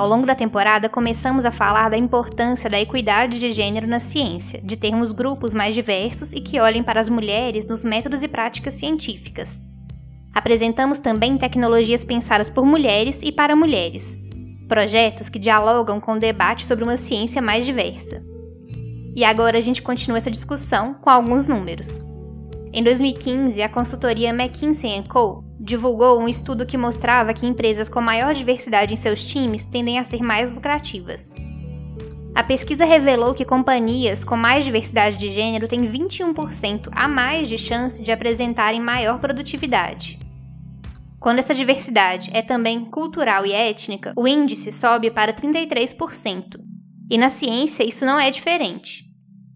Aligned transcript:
Ao 0.00 0.08
longo 0.08 0.24
da 0.24 0.34
temporada, 0.34 0.88
começamos 0.88 1.44
a 1.44 1.50
falar 1.50 1.90
da 1.90 1.98
importância 1.98 2.70
da 2.70 2.80
equidade 2.80 3.38
de 3.38 3.50
gênero 3.50 3.86
na 3.86 3.98
ciência, 3.98 4.58
de 4.62 4.74
termos 4.74 5.12
grupos 5.12 5.52
mais 5.52 5.74
diversos 5.74 6.32
e 6.32 6.40
que 6.40 6.58
olhem 6.58 6.82
para 6.82 6.98
as 6.98 7.10
mulheres 7.10 7.66
nos 7.66 7.84
métodos 7.84 8.22
e 8.22 8.28
práticas 8.28 8.72
científicas. 8.72 9.68
Apresentamos 10.32 11.00
também 11.00 11.36
tecnologias 11.36 12.02
pensadas 12.02 12.48
por 12.48 12.64
mulheres 12.64 13.22
e 13.22 13.30
para 13.30 13.54
mulheres, 13.54 14.18
projetos 14.66 15.28
que 15.28 15.38
dialogam 15.38 16.00
com 16.00 16.12
o 16.12 16.18
debate 16.18 16.64
sobre 16.64 16.82
uma 16.82 16.96
ciência 16.96 17.42
mais 17.42 17.66
diversa. 17.66 18.24
E 19.14 19.22
agora 19.22 19.58
a 19.58 19.60
gente 19.60 19.82
continua 19.82 20.16
essa 20.16 20.30
discussão 20.30 20.94
com 20.94 21.10
alguns 21.10 21.46
números. 21.46 22.09
Em 22.72 22.84
2015, 22.84 23.60
a 23.62 23.68
consultoria 23.68 24.30
McKinsey 24.30 25.02
Co. 25.08 25.42
divulgou 25.58 26.20
um 26.20 26.28
estudo 26.28 26.64
que 26.64 26.78
mostrava 26.78 27.34
que 27.34 27.44
empresas 27.44 27.88
com 27.88 28.00
maior 28.00 28.32
diversidade 28.32 28.92
em 28.92 28.96
seus 28.96 29.24
times 29.24 29.66
tendem 29.66 29.98
a 29.98 30.04
ser 30.04 30.22
mais 30.22 30.52
lucrativas. 30.52 31.34
A 32.32 32.44
pesquisa 32.44 32.84
revelou 32.84 33.34
que 33.34 33.44
companhias 33.44 34.22
com 34.22 34.36
mais 34.36 34.64
diversidade 34.64 35.16
de 35.16 35.30
gênero 35.30 35.66
têm 35.66 35.84
21% 35.84 36.88
a 36.92 37.08
mais 37.08 37.48
de 37.48 37.58
chance 37.58 38.00
de 38.00 38.12
apresentarem 38.12 38.80
maior 38.80 39.18
produtividade. 39.18 40.20
Quando 41.18 41.40
essa 41.40 41.54
diversidade 41.54 42.30
é 42.32 42.40
também 42.40 42.84
cultural 42.84 43.44
e 43.44 43.52
étnica, 43.52 44.12
o 44.16 44.28
índice 44.28 44.70
sobe 44.70 45.10
para 45.10 45.32
33%. 45.32 46.60
E 47.10 47.18
na 47.18 47.28
ciência 47.28 47.82
isso 47.82 48.06
não 48.06 48.18
é 48.18 48.30
diferente. 48.30 49.09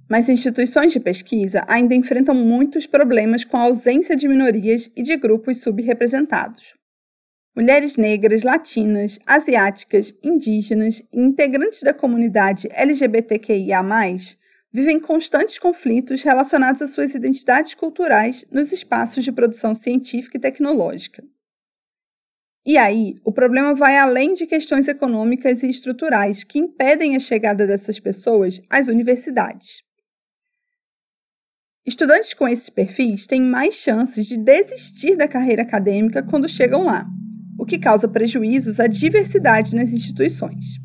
Mas 0.09 0.29
instituições 0.29 0.93
de 0.93 1.01
pesquisa 1.01 1.65
ainda 1.67 1.95
enfrentam 1.95 2.35
muitos 2.35 2.87
problemas 2.87 3.45
com 3.45 3.57
a 3.57 3.63
ausência 3.63 4.15
de 4.15 4.29
minorias 4.29 4.91
e 4.95 5.03
de 5.03 5.17
grupos 5.17 5.61
subrepresentados. 5.61 6.75
Mulheres 7.57 7.97
negras, 7.97 8.43
latinas, 8.43 9.19
asiáticas, 9.27 10.13
indígenas 10.23 11.01
e 11.13 11.21
integrantes 11.21 11.83
da 11.83 11.95
comunidade 11.95 12.69
LGBTQIA, 12.73 13.81
vivem 14.73 14.99
constantes 14.99 15.57
conflitos 15.57 16.23
relacionados 16.23 16.83
às 16.83 16.91
suas 16.91 17.15
identidades 17.15 17.75
culturais 17.75 18.45
nos 18.51 18.73
espaços 18.73 19.23
de 19.23 19.31
produção 19.31 19.73
científica 19.73 20.37
e 20.37 20.41
tecnológica. 20.41 21.23
E 22.67 22.77
aí, 22.77 23.15
o 23.25 23.31
problema 23.31 23.73
vai 23.73 23.97
além 23.99 24.35
de 24.35 24.47
questões 24.47 24.89
econômicas 24.89 25.63
e 25.63 25.69
estruturais 25.69 26.43
que 26.43 26.59
impedem 26.59 27.15
a 27.15 27.21
chegada 27.21 27.67
dessas 27.67 28.01
pessoas 28.01 28.61
às 28.69 28.89
universidades. 28.89 29.85
Estudantes 31.87 32.33
com 32.33 32.49
esses 32.49 32.71
perfis 32.71 33.27
têm 33.27 33.43
mais 33.43 33.75
chances 33.75 34.25
de 34.27 34.39
desistir 34.39 35.17
da 35.17 35.29
carreira 35.29 35.61
acadêmica 35.61 36.23
quando 36.23 36.49
chegam 36.49 36.87
lá, 36.87 37.07
o 37.59 37.67
que 37.67 37.79
causa 37.79 38.09
prejuízos 38.09 38.81
à 38.81 38.87
diversidade 38.87 39.77
nas 39.77 39.93
instituições. 39.93 40.81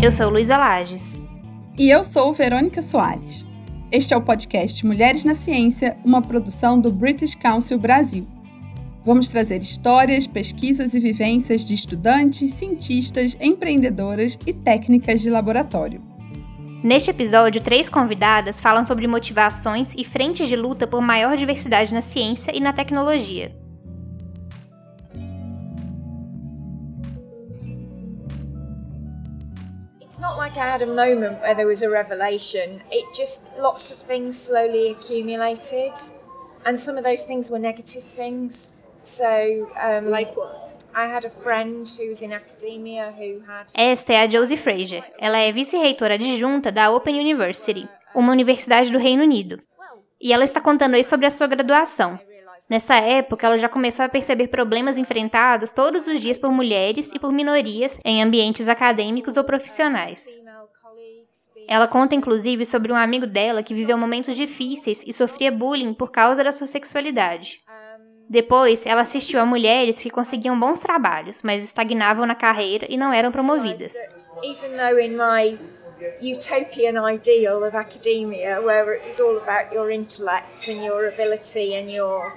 Eu 0.00 0.12
sou 0.12 0.30
Luísa 0.30 0.56
Lages. 0.56 1.24
E 1.76 1.90
eu 1.90 2.04
sou 2.04 2.32
Verônica 2.32 2.80
Soares. 2.80 3.44
Este 3.90 4.14
é 4.14 4.16
o 4.16 4.22
podcast 4.22 4.86
Mulheres 4.86 5.24
na 5.24 5.34
Ciência, 5.34 5.98
uma 6.04 6.22
produção 6.22 6.80
do 6.80 6.92
British 6.92 7.34
Council 7.34 7.80
Brasil. 7.80 8.35
Vamos 9.06 9.28
trazer 9.28 9.62
histórias, 9.62 10.26
pesquisas 10.26 10.92
e 10.92 10.98
vivências 10.98 11.64
de 11.64 11.74
estudantes, 11.74 12.52
cientistas, 12.54 13.36
empreendedoras 13.40 14.36
e 14.44 14.52
técnicas 14.52 15.20
de 15.20 15.30
laboratório. 15.30 16.02
Neste 16.82 17.10
episódio, 17.12 17.60
três 17.60 17.88
convidadas 17.88 18.58
falam 18.58 18.84
sobre 18.84 19.06
motivações 19.06 19.94
e 19.96 20.02
frentes 20.02 20.48
de 20.48 20.56
luta 20.56 20.88
por 20.88 21.00
maior 21.00 21.36
diversidade 21.36 21.94
na 21.94 22.00
ciência 22.00 22.50
e 22.52 22.58
na 22.58 22.72
tecnologia. 22.72 23.54
It's 30.00 30.18
not 30.18 30.36
like 30.36 30.58
I 30.58 30.68
had 30.68 30.82
a 30.82 30.86
moment 30.86 31.40
where 31.42 31.54
there 31.54 31.68
was 31.68 31.80
a 31.84 31.88
revelation. 31.88 32.80
It 32.90 33.06
just 33.16 33.46
lots 33.56 33.92
of 33.92 34.04
things 34.04 34.34
slowly 34.34 34.90
accumulated, 34.90 35.92
and 36.64 36.76
some 36.76 36.98
of 36.98 37.04
those 37.04 37.24
things 37.24 37.48
were 37.52 37.60
negative 37.60 38.02
things. 38.02 38.75
So, 39.06 39.24
um, 39.24 40.10
like 40.10 40.36
what? 40.36 40.84
I 40.92 41.06
had 41.06 41.24
a 41.24 41.30
friend 41.30 41.88
who's 41.96 42.22
in 42.22 42.32
academia 42.32 43.14
who 43.16 43.40
had. 43.46 43.66
Esta 43.76 44.14
é 44.14 44.22
a 44.22 44.26
Josie 44.28 44.56
Fraser. 44.56 45.04
Ela 45.20 45.38
é 45.38 45.52
vice-reitora 45.52 46.14
adjunta 46.14 46.72
da 46.72 46.90
Open 46.90 47.20
University, 47.20 47.88
uma 48.12 48.32
universidade 48.32 48.90
do 48.90 48.98
Reino 48.98 49.22
Unido. 49.22 49.62
E 50.20 50.32
ela 50.32 50.42
está 50.42 50.60
contando 50.60 50.94
aí 50.94 51.04
sobre 51.04 51.24
a 51.24 51.30
sua 51.30 51.46
graduação. 51.46 52.18
Nessa 52.68 52.96
época, 52.96 53.46
ela 53.46 53.56
já 53.56 53.68
começou 53.68 54.04
a 54.04 54.08
perceber 54.08 54.48
problemas 54.48 54.98
enfrentados 54.98 55.70
todos 55.70 56.08
os 56.08 56.20
dias 56.20 56.36
por 56.36 56.50
mulheres 56.50 57.12
e 57.14 57.20
por 57.20 57.32
minorias 57.32 58.00
em 58.04 58.20
ambientes 58.20 58.66
acadêmicos 58.66 59.36
ou 59.36 59.44
profissionais. 59.44 60.36
Ela 61.68 61.86
conta 61.86 62.16
inclusive 62.16 62.66
sobre 62.66 62.92
um 62.92 62.96
amigo 62.96 63.26
dela 63.26 63.62
que 63.62 63.74
viveu 63.74 63.96
momentos 63.96 64.36
difíceis 64.36 65.04
e 65.06 65.12
sofria 65.12 65.52
bullying 65.52 65.94
por 65.94 66.10
causa 66.10 66.42
da 66.42 66.50
sua 66.50 66.66
sexualidade. 66.66 67.60
Depois, 68.28 68.86
ela 68.86 69.02
assistiu 69.02 69.40
a 69.40 69.46
mulheres 69.46 70.02
que 70.02 70.10
conseguiam 70.10 70.58
bons 70.58 70.80
trabalhos, 70.80 71.42
mas 71.42 71.62
estagnavam 71.62 72.26
na 72.26 72.34
carreira 72.34 72.86
e 72.88 72.96
não 72.96 73.12
eram 73.12 73.30
promovidas. 73.30 73.94
Even 74.42 74.76
though 74.76 74.98
in 75.00 75.16
my 75.16 75.58
utopian 76.20 77.10
ideal 77.10 77.62
of 77.62 77.76
academia, 77.76 78.60
where 78.60 78.96
it 78.96 79.06
was 79.06 79.20
all 79.20 79.38
about 79.38 79.74
your 79.74 79.90
intellect 79.90 80.70
and 80.70 80.84
your 80.84 81.08
ability 81.08 81.74
and 81.74 81.90
your 81.90 82.32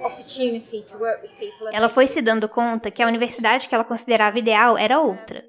opportunity 0.00 0.82
to 0.82 0.98
work 0.98 1.22
with 1.22 1.32
people. 1.38 1.68
Ela 1.72 1.88
foi 1.88 2.06
se 2.06 2.20
dando 2.20 2.48
conta 2.48 2.90
que 2.90 3.02
a 3.02 3.06
universidade 3.06 3.68
que 3.68 3.74
ela 3.74 3.84
considerava 3.84 4.38
ideal 4.38 4.76
era 4.76 5.00
outra. 5.00 5.44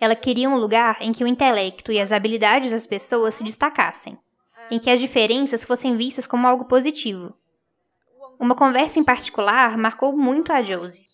Ela 0.00 0.16
queria 0.16 0.48
um 0.48 0.56
lugar 0.56 0.96
em 1.00 1.12
que 1.12 1.22
o 1.22 1.26
intelecto 1.26 1.92
e 1.92 2.00
as 2.00 2.10
habilidades 2.10 2.72
das 2.72 2.86
pessoas 2.86 3.34
se 3.34 3.44
destacassem, 3.44 4.18
em 4.70 4.78
que 4.78 4.88
as 4.88 4.98
diferenças 4.98 5.62
fossem 5.62 5.96
vistas 5.96 6.26
como 6.26 6.46
algo 6.46 6.64
positivo. 6.64 7.34
Uma 8.40 8.54
conversa 8.54 8.98
em 8.98 9.04
particular 9.04 9.76
marcou 9.76 10.16
muito 10.16 10.50
a 10.50 10.62
Josie. 10.62 11.04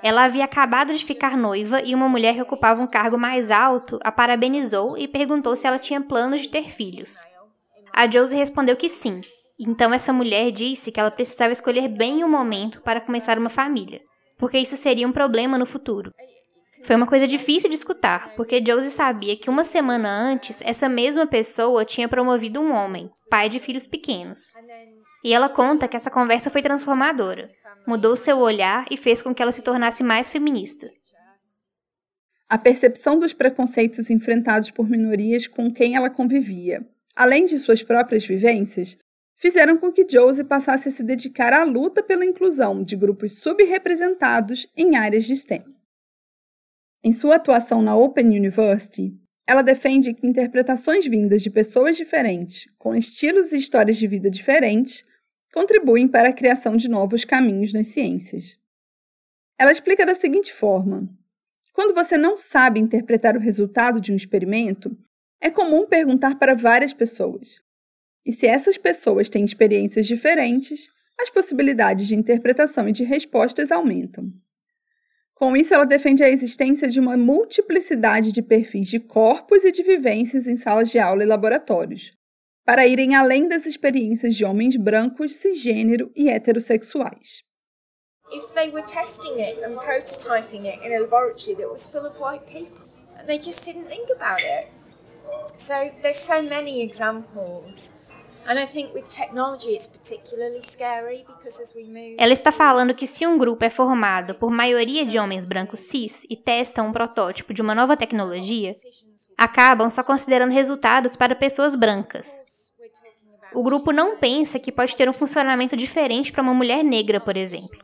Ela 0.00 0.22
havia 0.22 0.44
acabado 0.44 0.92
de 0.94 1.04
ficar 1.04 1.36
noiva 1.36 1.82
e 1.82 1.92
uma 1.92 2.08
mulher 2.08 2.36
que 2.36 2.42
ocupava 2.42 2.80
um 2.80 2.86
cargo 2.86 3.18
mais 3.18 3.50
alto 3.50 3.98
a 4.00 4.12
parabenizou 4.12 4.96
e 4.96 5.08
perguntou 5.08 5.56
se 5.56 5.66
ela 5.66 5.76
tinha 5.76 6.00
planos 6.00 6.42
de 6.42 6.48
ter 6.48 6.70
filhos. 6.70 7.16
A 7.92 8.08
Josie 8.08 8.38
respondeu 8.38 8.76
que 8.76 8.88
sim. 8.88 9.22
Então 9.58 9.92
essa 9.92 10.12
mulher 10.12 10.52
disse 10.52 10.92
que 10.92 11.00
ela 11.00 11.10
precisava 11.10 11.50
escolher 11.50 11.88
bem 11.88 12.22
o 12.22 12.28
momento 12.28 12.80
para 12.84 13.00
começar 13.00 13.40
uma 13.40 13.50
família, 13.50 14.00
porque 14.38 14.56
isso 14.56 14.76
seria 14.76 15.08
um 15.08 15.12
problema 15.12 15.58
no 15.58 15.66
futuro. 15.66 16.14
Foi 16.84 16.94
uma 16.94 17.08
coisa 17.08 17.26
difícil 17.26 17.68
de 17.68 17.74
escutar, 17.74 18.34
porque 18.36 18.64
Josie 18.64 18.92
sabia 18.92 19.36
que 19.36 19.50
uma 19.50 19.64
semana 19.64 20.08
antes 20.08 20.62
essa 20.62 20.88
mesma 20.88 21.26
pessoa 21.26 21.84
tinha 21.84 22.08
promovido 22.08 22.60
um 22.60 22.72
homem, 22.72 23.10
pai 23.28 23.48
de 23.48 23.58
filhos 23.58 23.84
pequenos. 23.84 24.52
E 25.24 25.32
ela 25.32 25.48
conta 25.48 25.88
que 25.88 25.96
essa 25.96 26.10
conversa 26.10 26.50
foi 26.50 26.62
transformadora, 26.62 27.50
mudou 27.86 28.16
seu 28.16 28.38
olhar 28.38 28.86
e 28.90 28.96
fez 28.96 29.20
com 29.20 29.34
que 29.34 29.42
ela 29.42 29.52
se 29.52 29.62
tornasse 29.62 30.02
mais 30.02 30.30
feminista. 30.30 30.88
A 32.48 32.56
percepção 32.56 33.18
dos 33.18 33.32
preconceitos 33.32 34.08
enfrentados 34.08 34.70
por 34.70 34.88
minorias 34.88 35.46
com 35.46 35.72
quem 35.72 35.96
ela 35.96 36.08
convivia, 36.08 36.86
além 37.14 37.44
de 37.44 37.58
suas 37.58 37.82
próprias 37.82 38.24
vivências, 38.24 38.96
fizeram 39.36 39.76
com 39.76 39.92
que 39.92 40.06
Josie 40.08 40.44
passasse 40.44 40.88
a 40.88 40.92
se 40.92 41.02
dedicar 41.02 41.52
à 41.52 41.62
luta 41.62 42.02
pela 42.02 42.24
inclusão 42.24 42.82
de 42.82 42.96
grupos 42.96 43.40
subrepresentados 43.40 44.66
em 44.76 44.96
áreas 44.96 45.24
de 45.24 45.36
STEM. 45.36 45.64
Em 47.04 47.12
sua 47.12 47.36
atuação 47.36 47.80
na 47.80 47.94
Open 47.96 48.26
University, 48.26 49.14
ela 49.46 49.62
defende 49.62 50.12
que 50.12 50.26
interpretações 50.26 51.06
vindas 51.06 51.42
de 51.42 51.50
pessoas 51.50 51.96
diferentes, 51.96 52.66
com 52.76 52.94
estilos 52.94 53.52
e 53.52 53.58
histórias 53.58 53.96
de 53.96 54.06
vida 54.06 54.28
diferentes, 54.28 55.04
contribuem 55.52 56.08
para 56.08 56.28
a 56.28 56.32
criação 56.32 56.76
de 56.76 56.88
novos 56.88 57.24
caminhos 57.24 57.72
nas 57.72 57.88
ciências. 57.88 58.58
Ela 59.58 59.72
explica 59.72 60.06
da 60.06 60.14
seguinte 60.14 60.52
forma: 60.52 61.08
quando 61.72 61.94
você 61.94 62.16
não 62.18 62.36
sabe 62.36 62.80
interpretar 62.80 63.36
o 63.36 63.40
resultado 63.40 64.00
de 64.00 64.12
um 64.12 64.16
experimento, 64.16 64.96
é 65.40 65.50
comum 65.50 65.86
perguntar 65.86 66.38
para 66.38 66.54
várias 66.54 66.92
pessoas. 66.92 67.60
E 68.26 68.32
se 68.32 68.46
essas 68.46 68.76
pessoas 68.76 69.30
têm 69.30 69.44
experiências 69.44 70.06
diferentes, 70.06 70.90
as 71.20 71.30
possibilidades 71.30 72.06
de 72.06 72.14
interpretação 72.14 72.88
e 72.88 72.92
de 72.92 73.04
respostas 73.04 73.72
aumentam. 73.72 74.32
Com 75.34 75.56
isso, 75.56 75.72
ela 75.72 75.86
defende 75.86 76.24
a 76.24 76.28
existência 76.28 76.88
de 76.88 76.98
uma 76.98 77.16
multiplicidade 77.16 78.32
de 78.32 78.42
perfis 78.42 78.88
de 78.88 78.98
corpos 78.98 79.64
e 79.64 79.70
de 79.70 79.84
vivências 79.84 80.48
em 80.48 80.56
salas 80.56 80.90
de 80.90 80.98
aula 80.98 81.22
e 81.22 81.26
laboratórios, 81.26 82.17
para 82.68 82.86
irem 82.86 83.14
além 83.14 83.48
das 83.48 83.64
experiências 83.64 84.36
de 84.36 84.44
homens 84.44 84.76
brancos, 84.76 85.36
cisgênero 85.36 86.12
e 86.14 86.28
heterossexuais. 86.28 87.42
If 88.30 88.52
they 88.52 88.68
were 88.68 88.84
testing 88.84 89.40
it 89.40 89.58
and 89.64 89.76
prototyping 89.76 90.68
it 90.68 90.86
in 90.86 90.94
a 90.94 91.00
laboratory 91.00 91.56
that 91.56 91.66
was 91.66 91.86
full 91.86 92.04
of 92.04 92.20
white 92.20 92.44
people, 92.44 92.76
and 93.18 93.26
they 93.26 93.38
just 93.38 93.64
didn't 93.64 93.88
think 93.88 94.10
about 94.10 94.42
it. 94.42 94.68
So 95.56 95.72
there's 96.02 96.18
so 96.18 96.42
many 96.42 96.82
examples 96.82 97.94
Ela 102.16 102.32
está 102.32 102.50
falando 102.50 102.94
que 102.94 103.06
se 103.06 103.26
um 103.26 103.36
grupo 103.36 103.64
é 103.64 103.70
formado 103.70 104.34
por 104.34 104.50
maioria 104.50 105.04
de 105.04 105.18
homens 105.18 105.44
brancos 105.44 105.80
cis 105.80 106.26
e 106.30 106.36
testam 106.36 106.88
um 106.88 106.92
protótipo 106.92 107.52
de 107.52 107.60
uma 107.60 107.74
nova 107.74 107.96
tecnologia, 107.96 108.70
acabam 109.36 109.90
só 109.90 110.02
considerando 110.02 110.52
resultados 110.52 111.14
para 111.14 111.34
pessoas 111.34 111.74
brancas. 111.74 112.72
O 113.54 113.62
grupo 113.62 113.92
não 113.92 114.16
pensa 114.16 114.58
que 114.58 114.72
pode 114.72 114.94
ter 114.94 115.08
um 115.08 115.12
funcionamento 115.12 115.76
diferente 115.76 116.32
para 116.32 116.42
uma 116.42 116.54
mulher 116.54 116.82
negra, 116.82 117.20
por 117.20 117.36
exemplo. 117.36 117.78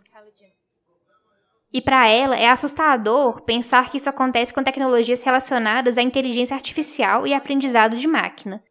E 1.73 1.81
para 1.81 2.07
ela 2.07 2.37
é 2.37 2.49
assustador 2.49 3.43
pensar 3.43 3.91
que 3.91 3.97
isso 3.97 4.09
acontece 4.09 4.55
com 4.55 4.63
tecnologias 4.63 5.25
relacionadas 5.25 5.99
à 5.99 6.03
inteligência 6.03 6.55
artificial 6.55 7.27
e 7.27 7.35
aprendizado 7.35 7.97
de 7.97 8.07
máquina. 8.07 8.63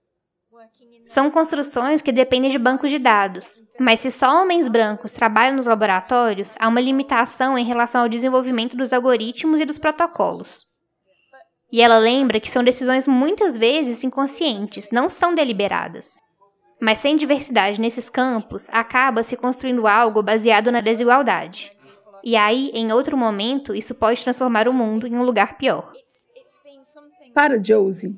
São 1.06 1.30
construções 1.30 2.02
que 2.02 2.12
dependem 2.12 2.50
de 2.50 2.58
bancos 2.58 2.90
de 2.90 2.98
dados, 2.98 3.64
mas 3.80 4.00
se 4.00 4.10
só 4.10 4.42
homens 4.42 4.68
brancos 4.68 5.12
trabalham 5.12 5.58
nos 5.58 5.68
laboratórios, 5.68 6.56
há 6.60 6.68
uma 6.68 6.80
limitação 6.80 7.58
em 7.58 7.66
relação 7.66 8.02
ao 8.02 8.10
desenvolvimento 8.10 8.78
dos 8.78 8.94
algoritmos 8.94 9.60
e 9.60 9.66
dos 9.66 9.78
protocolos. 9.78 10.66
E 11.72 11.82
ela 11.82 11.98
lembra 11.98 12.40
que 12.40 12.52
são 12.52 12.64
decisões 12.64 13.08
muitas 13.08 13.58
vezes 13.58 14.04
inconscientes, 14.04 14.92
não 14.92 15.10
são 15.10 15.34
deliberadas. 15.34 16.20
Mas 16.80 17.00
sem 17.00 17.16
diversidade 17.16 17.82
nesses 17.82 18.10
campos, 18.10 18.70
acaba 18.72 19.24
se 19.24 19.36
construindo 19.36 19.88
algo 19.88 20.22
baseado 20.22 20.72
na 20.72 20.82
desigualdade. 20.82 21.72
E 22.24 22.36
aí, 22.36 22.72
em 22.74 22.94
outro 22.94 23.18
momento, 23.18 23.76
isso 23.76 23.96
pode 23.96 24.24
transformar 24.24 24.68
o 24.68 24.74
mundo 24.74 25.06
em 25.06 25.18
um 25.18 25.24
lugar 25.24 25.58
pior. 25.58 25.92
Para 27.34 27.62
Josie, 27.62 28.10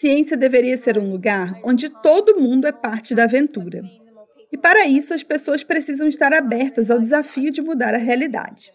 ciência 0.00 0.34
deveria 0.34 0.78
ser 0.78 0.96
um 0.96 1.10
lugar 1.10 1.60
onde 1.62 1.90
todo 1.90 2.40
mundo 2.40 2.66
é 2.66 2.72
parte 2.72 3.14
da 3.14 3.24
aventura. 3.24 3.82
E 4.50 4.56
para 4.56 4.86
isso, 4.86 5.12
as 5.12 5.22
pessoas 5.22 5.62
precisam 5.62 6.08
estar 6.08 6.32
abertas 6.32 6.90
ao 6.90 6.98
desafio 6.98 7.50
de 7.50 7.60
mudar 7.60 7.94
a 7.94 7.98
realidade. 7.98 8.72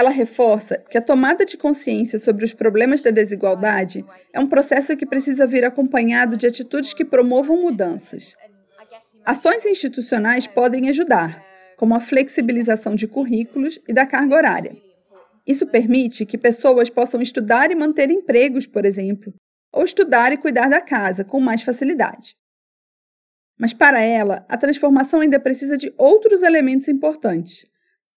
Ela 0.00 0.10
reforça 0.10 0.82
que 0.90 0.98
a 0.98 1.00
tomada 1.00 1.44
de 1.44 1.56
consciência 1.56 2.18
sobre 2.18 2.44
os 2.44 2.52
problemas 2.52 3.02
da 3.02 3.12
desigualdade 3.12 4.04
é 4.32 4.40
um 4.40 4.48
processo 4.48 4.96
que 4.96 5.06
precisa 5.06 5.46
vir 5.46 5.64
acompanhado 5.64 6.36
de 6.36 6.48
atitudes 6.48 6.92
que 6.92 7.04
promovam 7.04 7.62
mudanças. 7.62 8.34
Ações 9.24 9.64
institucionais 9.64 10.48
podem 10.48 10.88
ajudar, 10.88 11.40
como 11.76 11.94
a 11.94 12.00
flexibilização 12.00 12.96
de 12.96 13.06
currículos 13.06 13.84
e 13.88 13.94
da 13.94 14.06
carga 14.06 14.34
horária. 14.34 14.76
Isso 15.46 15.66
permite 15.68 16.26
que 16.26 16.36
pessoas 16.36 16.90
possam 16.90 17.22
estudar 17.22 17.70
e 17.70 17.76
manter 17.76 18.10
empregos, 18.10 18.66
por 18.66 18.84
exemplo, 18.84 19.32
ou 19.72 19.84
estudar 19.84 20.32
e 20.32 20.36
cuidar 20.36 20.68
da 20.68 20.80
casa 20.80 21.24
com 21.24 21.40
mais 21.40 21.62
facilidade. 21.62 22.36
Mas 23.58 23.72
para 23.72 24.02
ela, 24.02 24.44
a 24.48 24.56
transformação 24.56 25.20
ainda 25.20 25.40
precisa 25.40 25.76
de 25.76 25.92
outros 25.96 26.42
elementos 26.42 26.88
importantes, 26.88 27.64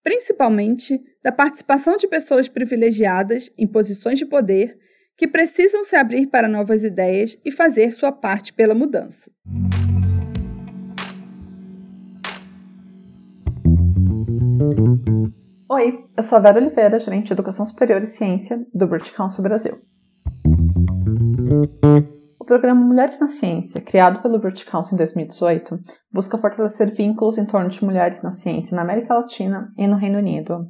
principalmente 0.04 1.00
da 1.24 1.32
participação 1.32 1.98
de 1.98 2.08
pessoas 2.08 2.48
privilegiadas 2.48 3.52
em 3.58 3.66
posições 3.66 4.20
de 4.20 4.26
poder 4.26 4.78
que 5.18 5.28
precisam 5.28 5.84
se 5.84 5.96
abrir 5.96 6.28
para 6.28 6.50
novas 6.50 6.84
ideias 6.84 7.38
e 7.46 7.52
fazer 7.52 7.92
sua 7.92 8.12
parte 8.12 8.52
pela 8.54 8.76
mudança. 8.76 9.32
Oi, 15.70 16.06
eu 16.16 16.24
sou 16.24 16.38
a 16.38 16.42
Vera 16.42 16.60
Oliveira, 16.60 17.00
gerente 17.00 17.28
de 17.28 17.34
Educação 17.34 17.66
Superior 17.66 18.02
e 18.02 18.08
Ciência 18.08 18.66
do 18.74 18.88
British 18.88 19.12
Council 19.12 19.44
Brasil. 19.44 19.95
O 22.40 22.46
programa 22.46 22.86
Mulheres 22.86 23.20
na 23.20 23.28
Ciência, 23.28 23.82
criado 23.82 24.22
pelo 24.22 24.38
British 24.40 24.66
Council 24.66 24.94
em 24.94 24.98
2018, 24.98 25.80
busca 26.12 26.38
fortalecer 26.38 26.94
vínculos 26.94 27.38
em 27.38 27.46
torno 27.46 27.70
de 27.70 27.84
mulheres 27.84 28.22
na 28.22 28.32
ciência 28.32 28.76
na 28.76 28.82
América 28.82 29.16
Latina 29.16 29.72
e 29.78 29.88
no 29.88 29.96
Reino 29.96 30.20
Unido. 30.20 30.70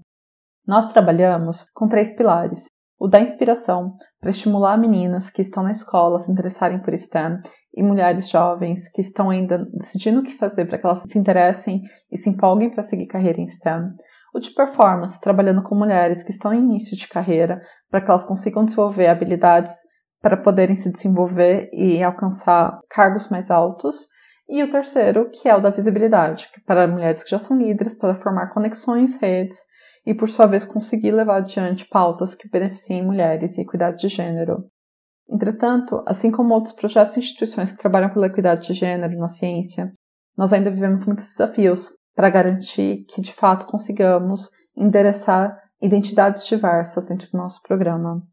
Nós 0.66 0.92
trabalhamos 0.94 1.66
com 1.74 1.88
três 1.88 2.16
pilares: 2.16 2.66
o 3.00 3.08
da 3.08 3.20
inspiração, 3.20 3.96
para 4.22 4.30
estimular 4.30 4.78
meninas 4.78 5.30
que 5.30 5.42
estão 5.42 5.64
na 5.64 5.72
escola 5.72 6.18
a 6.18 6.20
se 6.22 6.32
interessarem 6.32 6.82
por 6.82 6.98
STEM 6.98 7.42
e 7.76 7.84
mulheres 7.84 8.30
jovens 8.30 8.90
que 8.90 9.02
estão 9.02 9.30
ainda 9.30 9.68
decidindo 9.74 10.22
o 10.22 10.24
que 10.24 10.38
fazer 10.38 10.66
para 10.66 10.78
que 10.78 10.86
elas 10.86 11.02
se 11.02 11.20
interessem 11.20 11.82
e 12.10 12.18
se 12.18 12.30
empolguem 12.30 12.70
para 12.70 12.84
seguir 12.84 13.08
carreira 13.08 13.42
em 13.42 13.50
STEM. 13.50 13.90
O 14.34 14.40
de 14.40 14.52
performance, 14.52 15.20
trabalhando 15.20 15.62
com 15.62 15.76
mulheres 15.76 16.24
que 16.24 16.32
estão 16.32 16.54
em 16.54 16.60
início 16.60 16.96
de 16.96 17.08
carreira 17.08 17.62
para 17.90 18.02
que 18.02 18.10
elas 18.10 18.26
consigam 18.26 18.64
desenvolver 18.64 19.08
habilidades 19.08 19.76
para 20.26 20.38
poderem 20.38 20.76
se 20.76 20.92
desenvolver 20.92 21.70
e 21.72 22.02
alcançar 22.02 22.80
cargos 22.90 23.30
mais 23.30 23.52
altos. 23.52 24.08
E 24.50 24.64
o 24.64 24.72
terceiro, 24.72 25.30
que 25.30 25.48
é 25.48 25.56
o 25.56 25.62
da 25.62 25.70
visibilidade, 25.70 26.50
para 26.66 26.88
mulheres 26.88 27.22
que 27.22 27.30
já 27.30 27.38
são 27.38 27.56
líderes, 27.56 27.96
para 27.96 28.16
formar 28.16 28.48
conexões, 28.48 29.14
redes 29.22 29.60
e, 30.04 30.16
por 30.16 30.28
sua 30.28 30.48
vez, 30.48 30.66
conseguir 30.66 31.12
levar 31.12 31.38
adiante 31.38 31.88
pautas 31.88 32.34
que 32.34 32.50
beneficiem 32.50 33.06
mulheres 33.06 33.56
e 33.56 33.62
equidade 33.62 34.00
de 34.00 34.08
gênero. 34.08 34.66
Entretanto, 35.30 36.02
assim 36.08 36.32
como 36.32 36.56
outros 36.56 36.74
projetos 36.74 37.18
e 37.18 37.20
instituições 37.20 37.72
que 37.72 37.78
trabalham 37.78 38.10
pela 38.10 38.26
equidade 38.26 38.66
de 38.66 38.74
gênero 38.74 39.16
na 39.20 39.28
ciência, 39.28 39.94
nós 40.36 40.52
ainda 40.52 40.72
vivemos 40.72 41.06
muitos 41.06 41.26
desafios 41.26 41.92
para 42.16 42.32
garantir 42.32 43.06
que, 43.10 43.22
de 43.22 43.32
fato, 43.32 43.68
consigamos 43.68 44.50
endereçar 44.76 45.56
identidades 45.80 46.48
diversas 46.48 47.06
dentro 47.06 47.30
do 47.30 47.38
nosso 47.38 47.62
programa. 47.62 48.24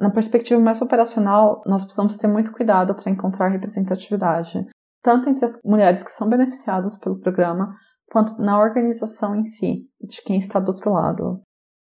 Na 0.00 0.10
perspectiva 0.10 0.58
mais 0.58 0.80
operacional, 0.80 1.62
nós 1.66 1.82
precisamos 1.82 2.16
ter 2.16 2.26
muito 2.26 2.50
cuidado 2.52 2.94
para 2.94 3.12
encontrar 3.12 3.48
representatividade, 3.48 4.66
tanto 5.02 5.28
entre 5.28 5.44
as 5.44 5.60
mulheres 5.62 6.02
que 6.02 6.10
são 6.10 6.26
beneficiadas 6.26 6.98
pelo 6.98 7.20
programa, 7.20 7.76
quanto 8.10 8.40
na 8.40 8.58
organização 8.58 9.36
em 9.36 9.44
si, 9.44 9.86
de 10.00 10.22
quem 10.22 10.38
está 10.38 10.58
do 10.58 10.68
outro 10.68 10.90
lado. 10.90 11.42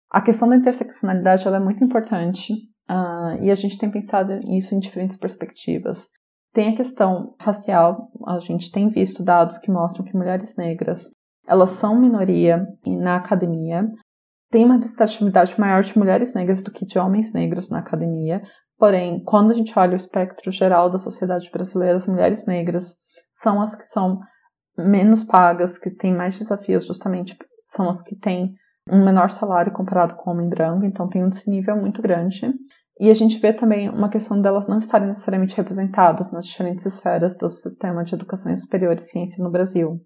A 0.09 0.21
questão 0.21 0.49
da 0.49 0.55
interseccionalidade 0.55 1.47
é 1.47 1.59
muito 1.59 1.83
importante 1.83 2.51
uh, 2.89 3.43
e 3.43 3.51
a 3.51 3.55
gente 3.55 3.77
tem 3.77 3.91
pensado 3.91 4.39
nisso 4.39 4.73
em 4.73 4.79
diferentes 4.79 5.15
perspectivas. 5.15 6.07
Tem 6.51 6.73
a 6.73 6.77
questão 6.77 7.35
racial, 7.39 8.09
a 8.25 8.39
gente 8.39 8.71
tem 8.71 8.89
visto 8.89 9.23
dados 9.23 9.59
que 9.59 9.71
mostram 9.71 10.03
que 10.03 10.17
mulheres 10.17 10.55
negras 10.57 11.11
elas 11.49 11.71
são 11.71 11.99
minoria 11.99 12.63
na 12.85 13.15
academia, 13.15 13.87
tem 14.51 14.65
uma 14.65 14.75
representatividade 14.75 15.59
maior 15.59 15.83
de 15.83 15.97
mulheres 15.97 16.33
negras 16.33 16.63
do 16.63 16.71
que 16.71 16.85
de 16.85 16.97
homens 16.97 17.31
negros 17.33 17.69
na 17.69 17.79
academia. 17.79 18.41
Porém, 18.77 19.23
quando 19.23 19.51
a 19.51 19.53
gente 19.53 19.77
olha 19.77 19.93
o 19.93 19.97
espectro 19.97 20.51
geral 20.51 20.89
da 20.89 20.97
sociedade 20.97 21.49
brasileira, 21.51 21.97
as 21.97 22.07
mulheres 22.07 22.45
negras 22.45 22.95
são 23.33 23.61
as 23.61 23.75
que 23.75 23.85
são 23.85 24.19
menos 24.77 25.23
pagas, 25.23 25.77
que 25.77 25.93
têm 25.93 26.15
mais 26.15 26.37
desafios, 26.37 26.85
justamente 26.85 27.37
são 27.67 27.89
as 27.89 28.01
que 28.01 28.15
têm 28.15 28.53
um 28.89 29.03
menor 29.03 29.29
salário 29.29 29.71
comparado 29.71 30.15
com 30.15 30.29
o 30.29 30.33
homem 30.33 30.49
branco, 30.49 30.85
então 30.85 31.07
tem 31.07 31.23
um 31.23 31.29
desnível 31.29 31.75
muito 31.75 32.01
grande. 32.01 32.51
E 32.99 33.09
a 33.09 33.13
gente 33.13 33.37
vê 33.37 33.53
também 33.53 33.89
uma 33.89 34.09
questão 34.09 34.41
delas 34.41 34.67
não 34.67 34.77
estarem 34.77 35.07
necessariamente 35.07 35.55
representadas 35.55 36.31
nas 36.31 36.45
diferentes 36.45 36.85
esferas 36.85 37.37
do 37.37 37.49
sistema 37.49 38.03
de 38.03 38.15
educação 38.15 38.55
superior 38.57 38.95
e 38.95 39.01
ciência 39.01 39.43
no 39.43 39.51
Brasil. 39.51 40.01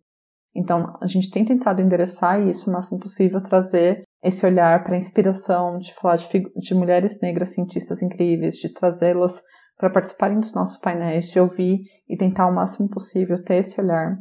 Então, 0.56 0.96
a 1.02 1.08
gente 1.08 1.32
tem 1.32 1.44
tentado 1.44 1.82
endereçar 1.82 2.42
isso 2.48 2.72
máximo 2.72 3.00
possível, 3.00 3.42
trazer 3.42 4.04
esse 4.24 4.46
olhar 4.46 4.84
para 4.84 4.96
a 4.96 5.00
inspiração, 5.00 5.78
de 5.78 5.94
falar 5.94 6.16
de, 6.16 6.28
de 6.56 6.74
mulheres 6.74 7.20
negras 7.22 7.54
cientistas 7.54 8.02
incríveis, 8.02 8.56
de 8.56 8.72
trazê-las 8.74 9.42
para 9.78 9.90
participarem 9.90 10.40
dos 10.40 10.54
nossos 10.54 10.78
painéis, 10.78 11.30
de 11.30 11.40
ouvir 11.40 11.82
e 12.08 12.16
tentar 12.16 12.48
o 12.48 12.56
máximo 12.56 12.90
possível 12.90 13.44
ter 13.44 13.56
esse 13.56 13.80
olhar. 13.82 14.18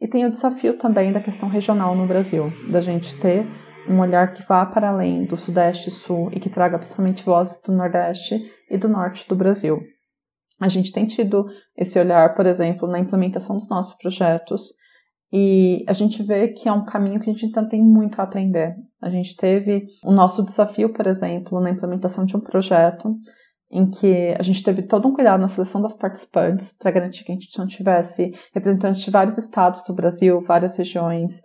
E 0.00 0.08
tem 0.08 0.24
o 0.24 0.30
desafio 0.30 0.78
também 0.78 1.12
da 1.12 1.20
questão 1.20 1.48
regional 1.48 1.94
no 1.94 2.06
Brasil, 2.06 2.50
da 2.70 2.80
gente 2.80 3.14
ter 3.20 3.46
um 3.88 4.00
olhar 4.00 4.32
que 4.32 4.42
vá 4.42 4.64
para 4.64 4.88
além 4.88 5.24
do 5.24 5.36
Sudeste 5.36 5.88
e 5.88 5.92
Sul 5.92 6.30
e 6.32 6.40
que 6.40 6.48
traga 6.48 6.78
principalmente 6.78 7.24
vozes 7.24 7.60
do 7.62 7.72
Nordeste 7.72 8.40
e 8.70 8.78
do 8.78 8.88
Norte 8.88 9.28
do 9.28 9.36
Brasil. 9.36 9.80
A 10.60 10.68
gente 10.68 10.92
tem 10.92 11.06
tido 11.06 11.46
esse 11.76 11.98
olhar, 11.98 12.34
por 12.34 12.46
exemplo, 12.46 12.88
na 12.88 12.98
implementação 13.00 13.56
dos 13.56 13.68
nossos 13.68 13.96
projetos 13.98 14.72
e 15.32 15.84
a 15.88 15.92
gente 15.92 16.22
vê 16.22 16.48
que 16.48 16.68
é 16.68 16.72
um 16.72 16.84
caminho 16.84 17.20
que 17.20 17.28
a 17.28 17.32
gente 17.32 17.46
ainda 17.46 17.68
tem 17.68 17.82
muito 17.82 18.20
a 18.20 18.24
aprender. 18.24 18.76
A 19.02 19.10
gente 19.10 19.36
teve 19.36 19.86
o 20.04 20.12
nosso 20.12 20.44
desafio, 20.44 20.92
por 20.92 21.08
exemplo, 21.08 21.60
na 21.60 21.70
implementação 21.70 22.24
de 22.24 22.36
um 22.36 22.40
projeto 22.40 23.16
em 23.68 23.90
que 23.90 24.34
a 24.38 24.42
gente 24.42 24.62
teve 24.62 24.82
todo 24.82 25.08
um 25.08 25.14
cuidado 25.14 25.40
na 25.40 25.48
seleção 25.48 25.80
das 25.80 25.94
participantes 25.94 26.72
para 26.72 26.90
garantir 26.90 27.24
que 27.24 27.32
a 27.32 27.34
gente 27.34 27.58
não 27.58 27.66
tivesse 27.66 28.32
representantes 28.54 29.00
de 29.00 29.10
vários 29.10 29.38
estados 29.38 29.82
do 29.82 29.94
Brasil, 29.94 30.40
várias 30.42 30.76
regiões. 30.76 31.40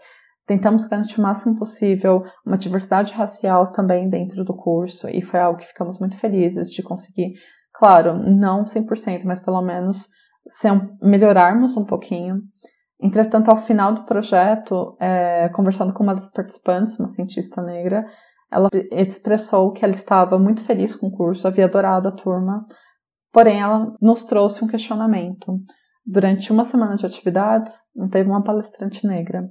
Tentamos 0.46 0.86
garantir 0.86 1.20
o 1.20 1.24
máximo 1.24 1.58
possível 1.58 2.24
uma 2.46 2.58
diversidade 2.58 3.14
racial 3.14 3.72
também 3.72 4.10
dentro 4.10 4.44
do 4.44 4.54
curso 4.54 5.10
e 5.10 5.22
foi 5.22 5.40
algo 5.40 5.58
que 5.58 5.68
ficamos 5.68 6.00
muito 6.00 6.18
felizes 6.18 6.70
de 6.70 6.84
conseguir, 6.84 7.34
claro, 7.74 8.14
não 8.18 8.66
100%, 8.66 9.24
mas 9.24 9.40
pelo 9.40 9.62
menos 9.62 10.08
melhorarmos 11.02 11.76
um 11.76 11.86
pouquinho. 11.86 12.42
Entretanto, 13.00 13.50
ao 13.50 13.58
final 13.58 13.94
do 13.94 14.06
projeto, 14.06 14.98
é, 15.00 15.50
conversando 15.50 15.94
com 15.94 16.04
uma 16.04 16.16
das 16.16 16.32
participantes, 16.32 16.98
uma 16.98 17.10
cientista 17.10 17.62
negra, 17.62 18.06
ela 18.52 18.70
expressou 18.92 19.72
que 19.72 19.86
ela 19.86 19.94
estava 19.94 20.40
muito 20.40 20.64
feliz 20.64 20.96
com 20.96 21.08
o 21.08 21.12
curso, 21.12 21.48
havia 21.48 21.66
adorado 21.66 22.08
a 22.08 22.12
turma, 22.12 22.66
porém 23.32 23.62
ela 23.62 23.94
nos 24.02 24.24
trouxe 24.24 24.64
um 24.64 24.68
questionamento. 24.68 25.60
Durante 26.06 26.52
uma 26.52 26.66
semana 26.66 26.96
de 26.96 27.06
atividades, 27.06 27.78
não 27.96 28.10
teve 28.10 28.30
uma 28.30 28.44
palestrante 28.44 29.06
negra. 29.06 29.48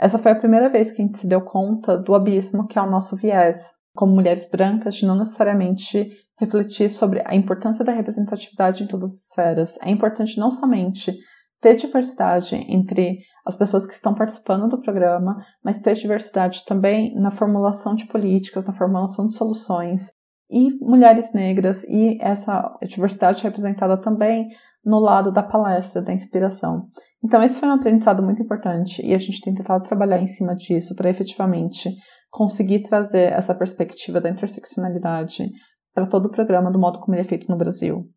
Essa 0.00 0.18
foi 0.18 0.32
a 0.32 0.38
primeira 0.38 0.68
vez 0.68 0.90
que 0.90 1.00
a 1.00 1.04
gente 1.04 1.18
se 1.18 1.26
deu 1.28 1.42
conta 1.42 1.96
do 1.96 2.14
abismo 2.14 2.66
que 2.66 2.78
é 2.78 2.82
o 2.82 2.90
nosso 2.90 3.14
viés, 3.14 3.72
como 3.94 4.14
mulheres 4.14 4.48
brancas, 4.50 4.96
de 4.96 5.06
não 5.06 5.16
necessariamente 5.16 6.10
refletir 6.40 6.88
sobre 6.88 7.22
a 7.24 7.36
importância 7.36 7.84
da 7.84 7.92
representatividade 7.92 8.82
em 8.82 8.86
todas 8.86 9.10
as 9.10 9.24
esferas. 9.26 9.78
É 9.82 9.90
importante 9.90 10.40
não 10.40 10.50
somente 10.50 11.14
ter 11.62 11.76
diversidade 11.76 12.56
entre 12.68 13.20
as 13.46 13.56
pessoas 13.56 13.86
que 13.86 13.94
estão 13.94 14.14
participando 14.14 14.68
do 14.68 14.82
programa, 14.82 15.36
mas 15.64 15.80
ter 15.80 15.94
diversidade 15.94 16.64
também 16.66 17.14
na 17.14 17.30
formulação 17.30 17.94
de 17.94 18.06
políticas, 18.06 18.66
na 18.66 18.72
formulação 18.74 19.26
de 19.26 19.34
soluções, 19.34 20.10
e 20.50 20.70
mulheres 20.84 21.32
negras, 21.32 21.82
e 21.84 22.18
essa 22.20 22.76
diversidade 22.82 23.42
representada 23.42 23.96
também 23.96 24.48
no 24.84 24.98
lado 24.98 25.32
da 25.32 25.42
palestra, 25.42 26.02
da 26.02 26.12
inspiração. 26.12 26.88
Então, 27.24 27.42
esse 27.42 27.58
foi 27.58 27.68
um 27.68 27.72
aprendizado 27.72 28.22
muito 28.22 28.42
importante 28.42 29.00
e 29.04 29.14
a 29.14 29.18
gente 29.18 29.40
tem 29.40 29.54
tentado 29.54 29.84
trabalhar 29.84 30.20
em 30.20 30.26
cima 30.26 30.54
disso 30.54 30.94
para 30.94 31.08
efetivamente 31.08 31.90
conseguir 32.30 32.82
trazer 32.82 33.32
essa 33.32 33.54
perspectiva 33.54 34.20
da 34.20 34.28
interseccionalidade 34.28 35.48
para 35.94 36.06
todo 36.06 36.26
o 36.26 36.30
programa 36.30 36.70
do 36.70 36.78
modo 36.78 36.98
como 36.98 37.14
ele 37.14 37.22
é 37.22 37.28
feito 37.28 37.48
no 37.48 37.56
Brasil. 37.56 38.08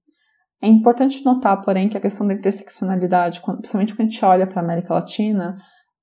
É 0.62 0.68
importante 0.68 1.24
notar, 1.24 1.62
porém, 1.64 1.90
que 1.90 1.98
a 1.98 2.02
questão 2.02 2.26
da 2.26 2.34
interseccionalidade, 2.34 3.42
principalmente 3.42 3.94
quando 3.94 4.08
a 4.08 4.12
gente 4.12 4.26
olha 4.26 4.48
para 4.48 4.62
a 4.62 4.64
América 4.64 4.94
Latina, 4.94 5.58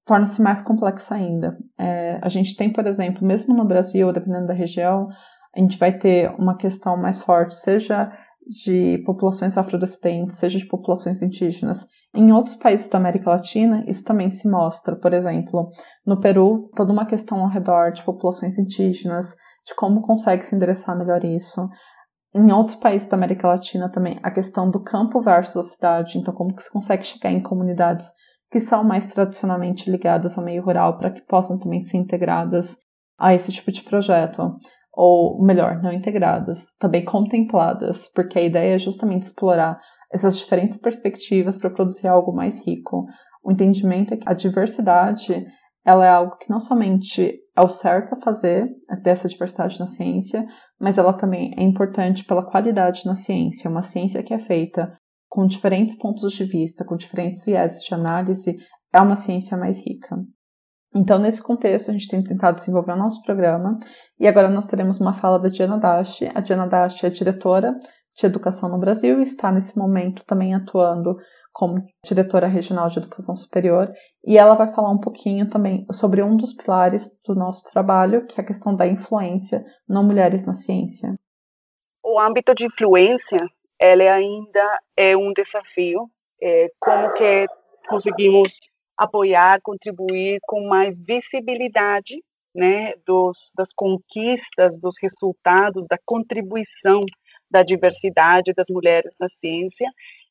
torna-se 0.05 0.41
mais 0.43 0.61
complexa 0.61 1.15
ainda. 1.15 1.57
É, 1.79 2.19
a 2.23 2.29
gente 2.29 2.57
tem, 2.57 2.73
por 2.73 2.87
exemplo, 2.87 3.27
mesmo 3.27 3.55
no 3.55 3.65
Brasil, 3.65 4.13
dependendo 4.13 4.47
da 4.47 4.55
região, 4.55 5.09
a 5.55 5.61
gente 5.61 5.79
vai 5.79 5.97
ter 5.97 6.31
uma 6.39 6.57
questão 6.57 6.97
mais 6.97 7.21
forte, 7.21 7.55
seja 7.55 8.11
de 8.47 9.03
populações 9.07 9.57
afrodescendentes, 9.57 10.39
seja 10.39 10.59
de 10.59 10.67
populações 10.67 11.23
indígenas. 11.23 11.87
Em 12.15 12.33
outros 12.33 12.57
países 12.57 12.89
da 12.89 12.99
América 12.99 13.31
Latina, 13.31 13.85
isso 13.87 14.05
também 14.05 14.31
se 14.31 14.49
mostra. 14.49 14.97
Por 14.97 15.13
exemplo, 15.13 15.69
no 16.07 16.21
Peru, 16.21 16.71
toda 16.75 16.93
uma 16.93 17.07
questão 17.07 17.41
ao 17.41 17.49
redor 17.49 17.93
de 17.93 18.03
populações 18.03 18.59
indígenas, 18.59 19.35
de 19.65 19.75
como 19.77 20.03
consegue 20.03 20.45
se 20.45 20.55
endereçar 20.55 20.99
melhor 20.99 21.25
isso. 21.25 21.69
Em 22.35 22.51
outros 22.51 22.77
países 22.77 23.09
da 23.09 23.17
América 23.17 23.47
Latina 23.47 23.91
também, 23.91 24.19
a 24.23 24.31
questão 24.31 24.71
do 24.71 24.83
campo 24.83 25.21
versus 25.21 25.57
a 25.57 25.63
cidade, 25.63 26.19
então 26.19 26.33
como 26.33 26.55
que 26.55 26.63
se 26.63 26.71
consegue 26.71 27.05
chegar 27.05 27.31
em 27.31 27.43
comunidades 27.43 28.11
que 28.51 28.59
são 28.61 28.83
mais 28.85 29.07
tradicionalmente 29.07 29.91
ligadas 29.91 30.37
ao 30.37 30.45
meio 30.45 30.63
rural 30.63 30.99
para 30.99 31.11
que 31.11 31.21
possam 31.23 31.59
também 31.59 31.83
ser 31.83 31.99
integradas 31.99 32.77
a 33.19 33.35
esse 33.35 33.53
tipo 33.53 33.71
de 33.71 33.83
projeto 33.83 34.57
ou 34.93 35.43
melhor, 35.43 35.83
não 35.83 35.93
integradas, 35.93 36.67
também 36.79 37.05
contempladas, 37.05 38.09
porque 38.15 38.39
a 38.39 38.43
ideia 38.43 38.75
é 38.75 38.79
justamente 38.79 39.25
explorar 39.25 39.81
essas 40.13 40.39
diferentes 40.39 40.79
perspectivas 40.79 41.57
para 41.57 41.71
produzir 41.71 42.09
algo 42.09 42.33
mais 42.33 42.65
rico. 42.67 43.07
O 43.43 43.51
entendimento 43.51 44.13
é 44.13 44.19
que 44.19 44.29
a 44.29 44.35
diversidade 44.35 45.47
ela 45.85 46.07
é 46.07 46.11
algo 46.11 46.37
que 46.37 46.49
não 46.49 46.61
somente 46.61 47.41
é 47.57 47.61
o 47.61 47.69
certo 47.69 48.15
a 48.15 48.21
fazer, 48.21 48.69
é 48.89 48.97
ter 48.97 49.11
essa 49.11 49.29
diversidade 49.29 49.81
na 49.81 49.87
ciência, 49.87 50.47
mas 50.83 50.99
ela 50.99 51.13
também 51.13 51.55
é 51.57 51.63
importante 51.63 52.25
pela 52.25 52.45
qualidade 52.45 53.07
na 53.07 53.15
ciência. 53.15 53.71
Uma 53.71 53.83
ciência 53.83 54.21
que 54.21 54.35
é 54.35 54.39
feita 54.41 54.93
com 55.29 55.47
diferentes 55.47 55.97
pontos 55.97 56.33
de 56.33 56.45
vista, 56.45 56.85
com 56.85 56.97
diferentes 56.97 57.43
viéses 57.45 57.85
de 57.85 57.95
análise, 57.95 58.57
é 58.93 59.01
uma 59.01 59.15
ciência 59.15 59.57
mais 59.57 59.79
rica. 59.79 60.17
Então, 60.93 61.21
nesse 61.21 61.41
contexto, 61.41 61.89
a 61.89 61.93
gente 61.93 62.09
tem 62.09 62.23
tentado 62.23 62.57
desenvolver 62.57 62.93
o 62.93 62.99
nosso 62.99 63.23
programa 63.23 63.79
e 64.19 64.27
agora 64.27 64.51
nós 64.51 64.67
teremos 64.67 65.01
uma 65.01 65.15
fala 65.15 65.39
da 65.39 65.49
Diana 65.49 65.79
Dash. 65.79 66.21
A 66.35 66.41
Diana 66.41 66.67
Dash 66.67 67.05
é 67.05 67.09
diretora 67.09 67.73
de 68.17 68.27
educação 68.27 68.69
no 68.69 68.79
Brasil 68.79 69.21
e 69.21 69.25
está 69.25 69.51
nesse 69.51 69.77
momento 69.77 70.25
também 70.25 70.55
atuando 70.55 71.17
como 71.53 71.85
diretora 72.05 72.47
regional 72.47 72.89
de 72.89 72.99
educação 72.99 73.37
superior 73.37 73.93
e 74.25 74.39
ela 74.39 74.55
vai 74.55 74.73
falar 74.73 74.91
um 74.91 75.01
pouquinho 75.01 75.49
também 75.51 75.87
sobre 75.93 76.23
um 76.23 76.37
dos 76.37 76.55
pilares 76.55 77.11
do 77.25 77.35
nosso 77.35 77.65
trabalho, 77.71 78.27
que 78.27 78.41
é 78.41 78.45
a 78.45 78.47
questão 78.47 78.75
da 78.75 78.87
influência 78.87 79.65
não 79.89 80.03
mulheres 80.03 80.47
na 80.47 80.55
ciência. 80.55 81.15
O 82.03 82.19
âmbito 82.19 82.55
de 82.55 82.67
influência, 82.67 83.39
ele 83.79 84.09
ainda 84.09 84.81
é 84.97 85.17
um 85.17 85.33
desafio. 85.33 86.11
É, 86.41 86.69
como 86.81 87.13
que 87.13 87.47
conseguimos 87.89 88.59
apoiar, 88.97 89.61
contribuir 89.63 90.41
com 90.43 90.67
mais 90.67 91.01
visibilidade 91.01 92.17
né, 92.55 92.95
dos, 93.07 93.51
das 93.57 93.73
conquistas, 93.75 94.81
dos 94.81 94.97
resultados, 95.01 95.87
da 95.87 95.99
contribuição 96.05 97.01
da 97.53 97.63
diversidade 97.63 98.53
das 98.55 98.69
mulheres 98.71 99.15
na 99.21 99.29
ciência, 99.29 99.87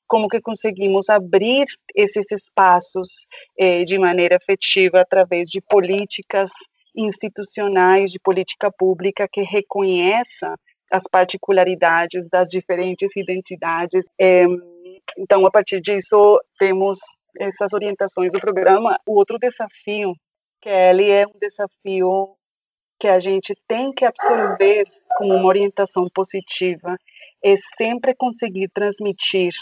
como 0.08 0.28
que 0.28 0.42
conseguimos 0.42 1.10
abrir 1.10 1.66
esses 1.96 2.30
espaços 2.32 3.26
eh, 3.58 3.86
de 3.86 3.98
maneira 3.98 4.36
efetiva 4.36 5.00
através 5.00 5.50
de 5.50 5.62
políticas 5.62 6.52
institucionais, 6.94 8.12
de 8.12 8.20
política 8.20 8.70
pública 8.70 9.28
que 9.32 9.42
reconheça 9.42 10.56
as 10.92 11.04
particularidades 11.10 12.28
das 12.28 12.50
diferentes 12.50 13.16
identidades. 13.16 14.06
Eh, 14.20 14.46
então, 15.18 15.46
a 15.46 15.52
partir 15.52 15.80
disso, 15.80 16.42
temos 16.60 16.98
essas 17.40 17.72
orientações 17.72 18.34
do 18.34 18.40
programa. 18.40 19.00
O 19.06 19.16
outro 19.16 19.38
desafio, 19.40 20.14
Kelly, 20.62 21.10
é 21.10 21.26
um 21.26 21.40
desafio 21.40 22.36
que 23.00 23.08
a 23.08 23.20
gente 23.20 23.56
tem 23.68 23.92
que 23.92 24.06
absorver 24.06 24.86
como 25.18 25.34
uma 25.34 25.48
orientação 25.48 26.08
positiva, 26.14 26.96
é 27.44 27.56
sempre 27.78 28.16
conseguir 28.16 28.70
transmitir 28.74 29.54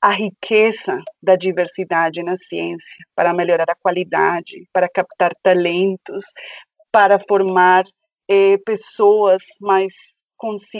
a 0.00 0.10
riqueza 0.10 1.00
da 1.22 1.34
diversidade 1.34 2.22
na 2.22 2.36
ciência, 2.36 3.04
para 3.14 3.34
melhorar 3.34 3.68
a 3.68 3.74
qualidade, 3.74 4.68
para 4.72 4.88
captar 4.88 5.32
talentos, 5.42 6.24
para 6.92 7.18
formar 7.18 7.84
eh, 8.28 8.58
pessoas 8.58 9.42
mais, 9.60 9.92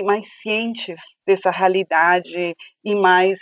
mais 0.04 0.24
cientes 0.40 1.00
dessa 1.26 1.50
realidade 1.50 2.54
e 2.84 2.94
mais 2.94 3.40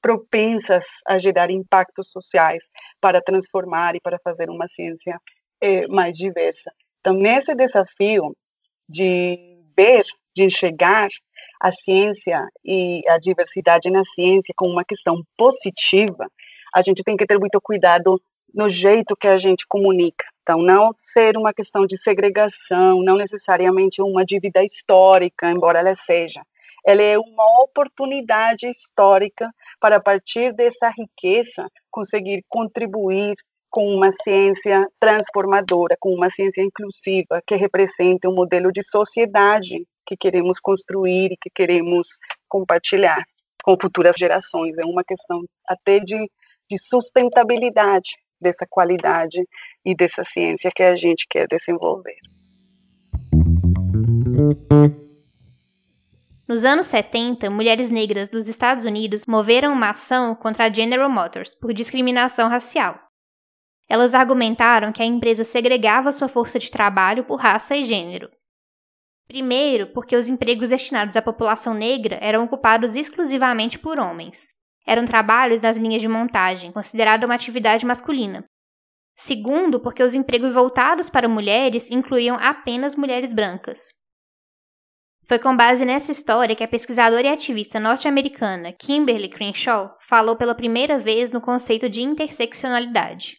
propensas 0.00 0.84
a 1.06 1.18
gerar 1.18 1.50
impactos 1.50 2.10
sociais 2.10 2.64
para 3.00 3.20
transformar 3.20 3.96
e 3.96 4.00
para 4.00 4.18
fazer 4.24 4.48
uma 4.48 4.66
ciência 4.68 5.20
eh, 5.60 5.86
mais 5.88 6.16
diversa. 6.16 6.72
Então, 7.00 7.12
nesse 7.14 7.54
desafio 7.54 8.34
de 8.88 9.58
ver, 9.76 10.02
de 10.34 10.44
enxergar 10.44 11.08
a 11.60 11.70
ciência 11.72 12.46
e 12.64 13.02
a 13.08 13.18
diversidade 13.18 13.90
na 13.90 14.04
ciência 14.04 14.54
como 14.56 14.72
uma 14.72 14.84
questão 14.84 15.22
positiva, 15.36 16.26
a 16.74 16.82
gente 16.82 17.02
tem 17.02 17.16
que 17.16 17.26
ter 17.26 17.38
muito 17.38 17.60
cuidado 17.60 18.20
no 18.54 18.68
jeito 18.68 19.16
que 19.16 19.28
a 19.28 19.38
gente 19.38 19.66
comunica. 19.66 20.24
Então, 20.42 20.62
não 20.62 20.92
ser 20.96 21.36
uma 21.36 21.52
questão 21.52 21.86
de 21.86 21.98
segregação, 21.98 23.02
não 23.02 23.16
necessariamente 23.16 24.00
uma 24.00 24.24
dívida 24.24 24.64
histórica, 24.64 25.50
embora 25.50 25.80
ela 25.80 25.94
seja. 25.94 26.40
Ela 26.86 27.02
é 27.02 27.18
uma 27.18 27.62
oportunidade 27.62 28.66
histórica 28.66 29.46
para, 29.78 29.96
a 29.96 30.00
partir 30.00 30.54
dessa 30.54 30.88
riqueza, 30.88 31.68
conseguir 31.90 32.42
contribuir 32.48 33.34
com 33.70 33.94
uma 33.94 34.10
ciência 34.22 34.86
transformadora, 34.98 35.96
com 36.00 36.14
uma 36.14 36.30
ciência 36.30 36.62
inclusiva, 36.62 37.42
que 37.46 37.54
represente 37.54 38.26
um 38.26 38.34
modelo 38.34 38.72
de 38.72 38.82
sociedade 38.88 39.84
que 40.08 40.16
queremos 40.16 40.58
construir 40.58 41.32
e 41.32 41.36
que 41.36 41.50
queremos 41.54 42.08
compartilhar 42.48 43.22
com 43.62 43.76
futuras 43.78 44.16
gerações. 44.16 44.78
É 44.78 44.84
uma 44.84 45.04
questão 45.04 45.42
até 45.68 46.00
de, 46.00 46.16
de 46.70 46.78
sustentabilidade 46.78 48.16
dessa 48.40 48.66
qualidade 48.68 49.46
e 49.84 49.94
dessa 49.94 50.24
ciência 50.24 50.70
que 50.74 50.82
a 50.82 50.96
gente 50.96 51.26
quer 51.28 51.46
desenvolver. 51.46 52.16
Nos 56.48 56.64
anos 56.64 56.86
70, 56.86 57.50
mulheres 57.50 57.90
negras 57.90 58.30
dos 58.30 58.48
Estados 58.48 58.86
Unidos 58.86 59.26
moveram 59.26 59.74
uma 59.74 59.90
ação 59.90 60.34
contra 60.34 60.64
a 60.64 60.72
General 60.72 61.10
Motors 61.10 61.54
por 61.54 61.74
discriminação 61.74 62.48
racial. 62.48 62.98
Elas 63.86 64.14
argumentaram 64.14 64.90
que 64.90 65.02
a 65.02 65.06
empresa 65.06 65.44
segregava 65.44 66.12
sua 66.12 66.28
força 66.28 66.58
de 66.58 66.70
trabalho 66.70 67.24
por 67.24 67.36
raça 67.36 67.76
e 67.76 67.84
gênero. 67.84 68.30
Primeiro, 69.28 69.92
porque 69.92 70.16
os 70.16 70.26
empregos 70.28 70.70
destinados 70.70 71.14
à 71.14 71.20
população 71.20 71.74
negra 71.74 72.18
eram 72.22 72.44
ocupados 72.44 72.96
exclusivamente 72.96 73.78
por 73.78 74.00
homens. 74.00 74.54
Eram 74.86 75.04
trabalhos 75.04 75.60
nas 75.60 75.76
linhas 75.76 76.00
de 76.00 76.08
montagem, 76.08 76.72
considerada 76.72 77.26
uma 77.26 77.34
atividade 77.34 77.84
masculina. 77.84 78.42
Segundo, 79.14 79.78
porque 79.80 80.02
os 80.02 80.14
empregos 80.14 80.54
voltados 80.54 81.10
para 81.10 81.28
mulheres 81.28 81.90
incluíam 81.90 82.36
apenas 82.40 82.94
mulheres 82.94 83.34
brancas. 83.34 83.92
Foi 85.26 85.38
com 85.38 85.54
base 85.54 85.84
nessa 85.84 86.10
história 86.10 86.56
que 86.56 86.64
a 86.64 86.68
pesquisadora 86.68 87.26
e 87.26 87.28
ativista 87.28 87.78
norte-americana 87.78 88.72
Kimberly 88.72 89.28
Crenshaw 89.28 89.94
falou 90.00 90.36
pela 90.36 90.54
primeira 90.54 90.98
vez 90.98 91.30
no 91.30 91.40
conceito 91.40 91.86
de 91.86 92.00
interseccionalidade. 92.00 93.36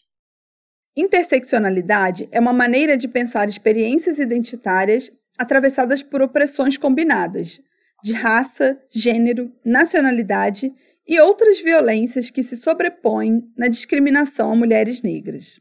Interseccionalidade 0.96 2.30
é 2.32 2.40
uma 2.40 2.54
maneira 2.54 2.96
de 2.96 3.08
pensar 3.08 3.48
experiências 3.48 4.20
identitárias 4.20 5.10
atravessadas 5.40 6.04
por 6.04 6.22
opressões 6.22 6.78
combinadas 6.78 7.62
de 8.04 8.14
raça, 8.14 8.80
gênero, 8.90 9.52
nacionalidade 9.64 10.74
e 11.08 11.20
outras 11.20 11.60
violências 11.60 12.30
que 12.30 12.44
se 12.44 12.56
sobrepõem 12.56 13.44
na 13.58 13.68
discriminação 13.68 14.52
a 14.52 14.56
mulheres 14.56 15.02
negras. 15.02 15.60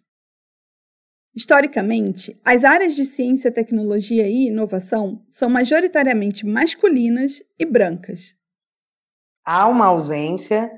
Historicamente, 1.35 2.39
as 2.45 2.65
áreas 2.65 2.97
de 2.97 3.05
ciência, 3.05 3.51
tecnologia 3.51 4.27
e 4.27 4.49
inovação 4.49 5.25
são 5.31 5.49
majoritariamente 5.49 6.45
masculinas 6.45 7.43
e 7.59 7.65
brancas. 7.65 8.35
Há 9.45 9.67
uma 9.69 9.87
ausência 9.87 10.71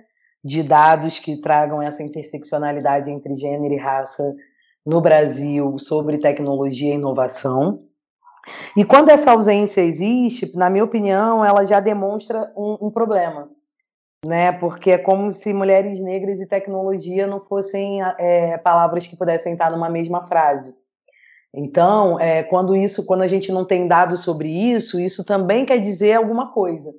de 0.44 0.62
dados 0.62 1.18
que 1.18 1.40
tragam 1.40 1.82
essa 1.82 2.02
interseccionalidade 2.02 3.10
entre 3.10 3.34
gênero 3.34 3.74
e 3.74 3.78
raça 3.78 4.34
no 4.84 5.00
Brasil 5.00 5.78
sobre 5.78 6.18
tecnologia 6.18 6.92
e 6.92 6.96
inovação. 6.96 7.78
E 8.76 8.84
quando 8.84 9.10
essa 9.10 9.30
ausência 9.30 9.80
existe, 9.80 10.56
na 10.56 10.70
minha 10.70 10.84
opinião, 10.84 11.44
ela 11.44 11.64
já 11.64 11.80
demonstra 11.80 12.52
um, 12.56 12.86
um 12.86 12.90
problema, 12.90 13.48
né? 14.24 14.52
Porque 14.52 14.92
é 14.92 14.98
como 14.98 15.30
se 15.32 15.52
mulheres 15.52 16.00
negras 16.00 16.40
e 16.40 16.48
tecnologia 16.48 17.26
não 17.26 17.40
fossem 17.40 18.00
é, 18.18 18.58
palavras 18.58 19.06
que 19.06 19.16
pudessem 19.16 19.52
estar 19.52 19.70
numa 19.70 19.88
mesma 19.90 20.24
frase. 20.24 20.74
Então, 21.52 22.18
é, 22.20 22.44
quando 22.44 22.76
isso, 22.76 23.04
quando 23.04 23.22
a 23.22 23.26
gente 23.26 23.50
não 23.50 23.64
tem 23.64 23.88
dados 23.88 24.20
sobre 24.20 24.48
isso, 24.48 25.00
isso 25.00 25.24
também 25.24 25.64
quer 25.64 25.78
dizer 25.78 26.14
alguma 26.14 26.52
coisa, 26.52 26.92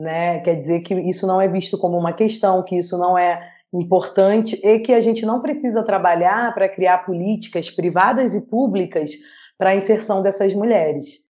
né? 0.00 0.40
Quer 0.40 0.54
dizer 0.54 0.80
que 0.80 0.94
isso 0.94 1.26
não 1.26 1.40
é 1.40 1.48
visto 1.48 1.76
como 1.76 1.98
uma 1.98 2.12
questão, 2.12 2.62
que 2.62 2.76
isso 2.76 2.96
não 2.96 3.18
é 3.18 3.42
importante 3.72 4.58
e 4.64 4.78
que 4.78 4.92
a 4.94 5.00
gente 5.00 5.26
não 5.26 5.42
precisa 5.42 5.82
trabalhar 5.82 6.54
para 6.54 6.68
criar 6.68 7.04
políticas 7.04 7.68
privadas 7.68 8.34
e 8.34 8.46
públicas 8.46 9.10
para 9.58 9.70
a 9.70 9.76
inserção 9.76 10.22
dessas 10.22 10.54
mulheres. 10.54 11.28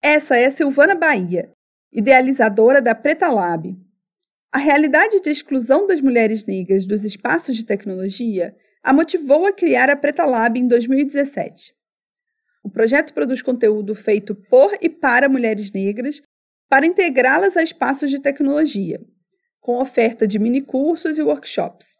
Essa 0.00 0.36
é 0.36 0.48
Silvana 0.48 0.94
Bahia, 0.94 1.52
idealizadora 1.92 2.80
da 2.80 2.94
Preta 2.94 3.28
Lab. 3.28 3.76
A 4.52 4.58
realidade 4.58 5.20
de 5.20 5.30
exclusão 5.30 5.86
das 5.86 6.00
mulheres 6.00 6.44
negras 6.46 6.86
dos 6.86 7.04
espaços 7.04 7.56
de 7.56 7.66
tecnologia 7.66 8.56
a 8.82 8.92
motivou 8.92 9.46
a 9.46 9.52
criar 9.52 9.90
a 9.90 9.96
Preta 9.96 10.24
Lab 10.24 10.58
em 10.58 10.66
2017. 10.66 11.74
O 12.62 12.70
projeto 12.70 13.12
produz 13.12 13.42
conteúdo 13.42 13.94
feito 13.94 14.34
por 14.34 14.72
e 14.80 14.88
para 14.88 15.28
mulheres 15.28 15.72
negras 15.72 16.22
para 16.68 16.86
integrá-las 16.86 17.56
a 17.56 17.62
espaços 17.62 18.10
de 18.10 18.20
tecnologia, 18.20 19.00
com 19.60 19.80
oferta 19.80 20.26
de 20.26 20.38
minicursos 20.38 21.18
e 21.18 21.22
workshops. 21.22 21.96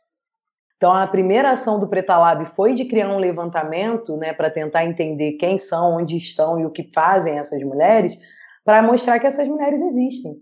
Então, 0.81 0.95
a 0.95 1.07
primeira 1.07 1.51
ação 1.51 1.79
do 1.79 1.87
Preta 1.87 2.17
Lab 2.17 2.43
foi 2.47 2.75
de 2.75 2.87
criar 2.87 3.11
um 3.11 3.19
levantamento 3.19 4.17
né, 4.17 4.33
para 4.33 4.49
tentar 4.49 4.87
entender 4.87 5.33
quem 5.33 5.59
são, 5.59 5.99
onde 5.99 6.17
estão 6.17 6.59
e 6.59 6.65
o 6.65 6.71
que 6.71 6.91
fazem 6.95 7.39
essas 7.39 7.63
mulheres, 7.63 8.19
para 8.65 8.83
mostrar 8.83 9.21
que 9.21 9.27
essas 9.27 9.47
mulheres 9.47 9.79
existem. 9.79 10.37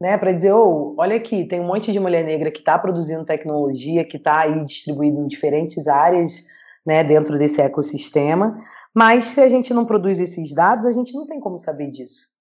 Né, 0.00 0.16
para 0.16 0.32
dizer, 0.32 0.54
oh, 0.54 0.94
olha 0.96 1.16
aqui, 1.16 1.44
tem 1.44 1.60
um 1.60 1.66
monte 1.66 1.92
de 1.92 2.00
mulher 2.00 2.24
negra 2.24 2.50
que 2.50 2.60
está 2.60 2.78
produzindo 2.78 3.26
tecnologia, 3.26 4.06
que 4.06 4.16
está 4.16 4.40
aí 4.40 4.64
distribuída 4.64 5.20
em 5.20 5.26
diferentes 5.26 5.86
áreas 5.86 6.46
né, 6.86 7.04
dentro 7.04 7.36
desse 7.36 7.60
ecossistema, 7.60 8.54
mas 8.94 9.24
se 9.24 9.40
a 9.42 9.50
gente 9.50 9.74
não 9.74 9.84
produz 9.84 10.18
esses 10.18 10.54
dados, 10.54 10.86
a 10.86 10.92
gente 10.92 11.12
não 11.12 11.26
tem 11.26 11.40
como 11.40 11.58
saber 11.58 11.90
disso. 11.90 12.37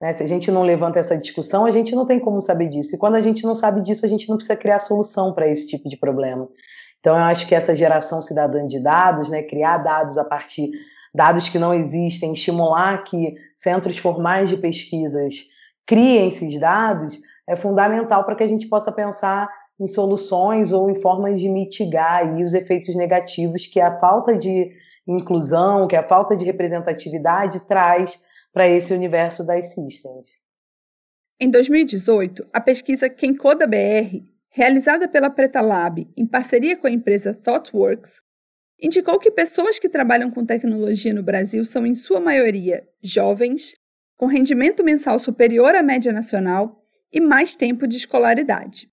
Né? 0.00 0.12
Se 0.12 0.22
a 0.22 0.26
gente 0.26 0.50
não 0.50 0.62
levanta 0.62 0.98
essa 0.98 1.16
discussão, 1.16 1.66
a 1.66 1.70
gente 1.70 1.94
não 1.94 2.06
tem 2.06 2.20
como 2.20 2.40
saber 2.40 2.68
disso. 2.68 2.94
E 2.94 2.98
quando 2.98 3.16
a 3.16 3.20
gente 3.20 3.42
não 3.44 3.54
sabe 3.54 3.80
disso, 3.80 4.04
a 4.04 4.08
gente 4.08 4.28
não 4.28 4.36
precisa 4.36 4.56
criar 4.56 4.78
solução 4.78 5.32
para 5.32 5.48
esse 5.48 5.66
tipo 5.66 5.88
de 5.88 5.96
problema. 5.96 6.48
Então, 7.00 7.16
eu 7.16 7.24
acho 7.24 7.46
que 7.46 7.54
essa 7.54 7.76
geração 7.76 8.20
cidadã 8.20 8.66
de 8.66 8.80
dados, 8.80 9.28
né, 9.28 9.42
criar 9.42 9.78
dados 9.78 10.18
a 10.18 10.24
partir 10.24 10.70
dados 11.14 11.48
que 11.48 11.58
não 11.58 11.72
existem, 11.72 12.32
estimular 12.32 13.04
que 13.04 13.34
centros 13.56 13.98
formais 13.98 14.48
de 14.48 14.56
pesquisas 14.56 15.34
criem 15.86 16.28
esses 16.28 16.60
dados, 16.60 17.18
é 17.48 17.56
fundamental 17.56 18.24
para 18.24 18.36
que 18.36 18.42
a 18.42 18.46
gente 18.46 18.68
possa 18.68 18.92
pensar 18.92 19.48
em 19.80 19.86
soluções 19.86 20.72
ou 20.72 20.90
em 20.90 21.00
formas 21.00 21.40
de 21.40 21.48
mitigar 21.48 22.18
aí 22.18 22.44
os 22.44 22.52
efeitos 22.52 22.94
negativos 22.94 23.66
que 23.66 23.80
a 23.80 23.98
falta 23.98 24.36
de 24.36 24.70
inclusão, 25.06 25.86
que 25.86 25.96
a 25.96 26.02
falta 26.02 26.36
de 26.36 26.44
representatividade 26.44 27.60
traz 27.60 28.22
para 28.52 28.68
esse 28.68 28.92
universo 28.92 29.44
das 29.44 29.74
systems. 29.74 30.30
Em 31.40 31.50
2018, 31.50 32.46
a 32.52 32.60
pesquisa 32.60 33.08
Quem 33.08 33.34
Coda 33.34 33.66
BR, 33.66 34.24
realizada 34.48 35.06
pela 35.06 35.30
Preta 35.30 35.60
Lab 35.60 36.08
em 36.16 36.26
parceria 36.26 36.76
com 36.76 36.86
a 36.86 36.90
empresa 36.90 37.32
ThoughtWorks, 37.32 38.20
indicou 38.80 39.18
que 39.18 39.30
pessoas 39.30 39.78
que 39.78 39.88
trabalham 39.88 40.30
com 40.30 40.44
tecnologia 40.44 41.12
no 41.12 41.22
Brasil 41.22 41.64
são, 41.64 41.86
em 41.86 41.94
sua 41.94 42.20
maioria, 42.20 42.88
jovens, 43.02 43.76
com 44.16 44.26
rendimento 44.26 44.82
mensal 44.82 45.18
superior 45.18 45.74
à 45.74 45.82
média 45.82 46.12
nacional 46.12 46.84
e 47.12 47.20
mais 47.20 47.54
tempo 47.54 47.86
de 47.86 47.96
escolaridade. 47.96 48.90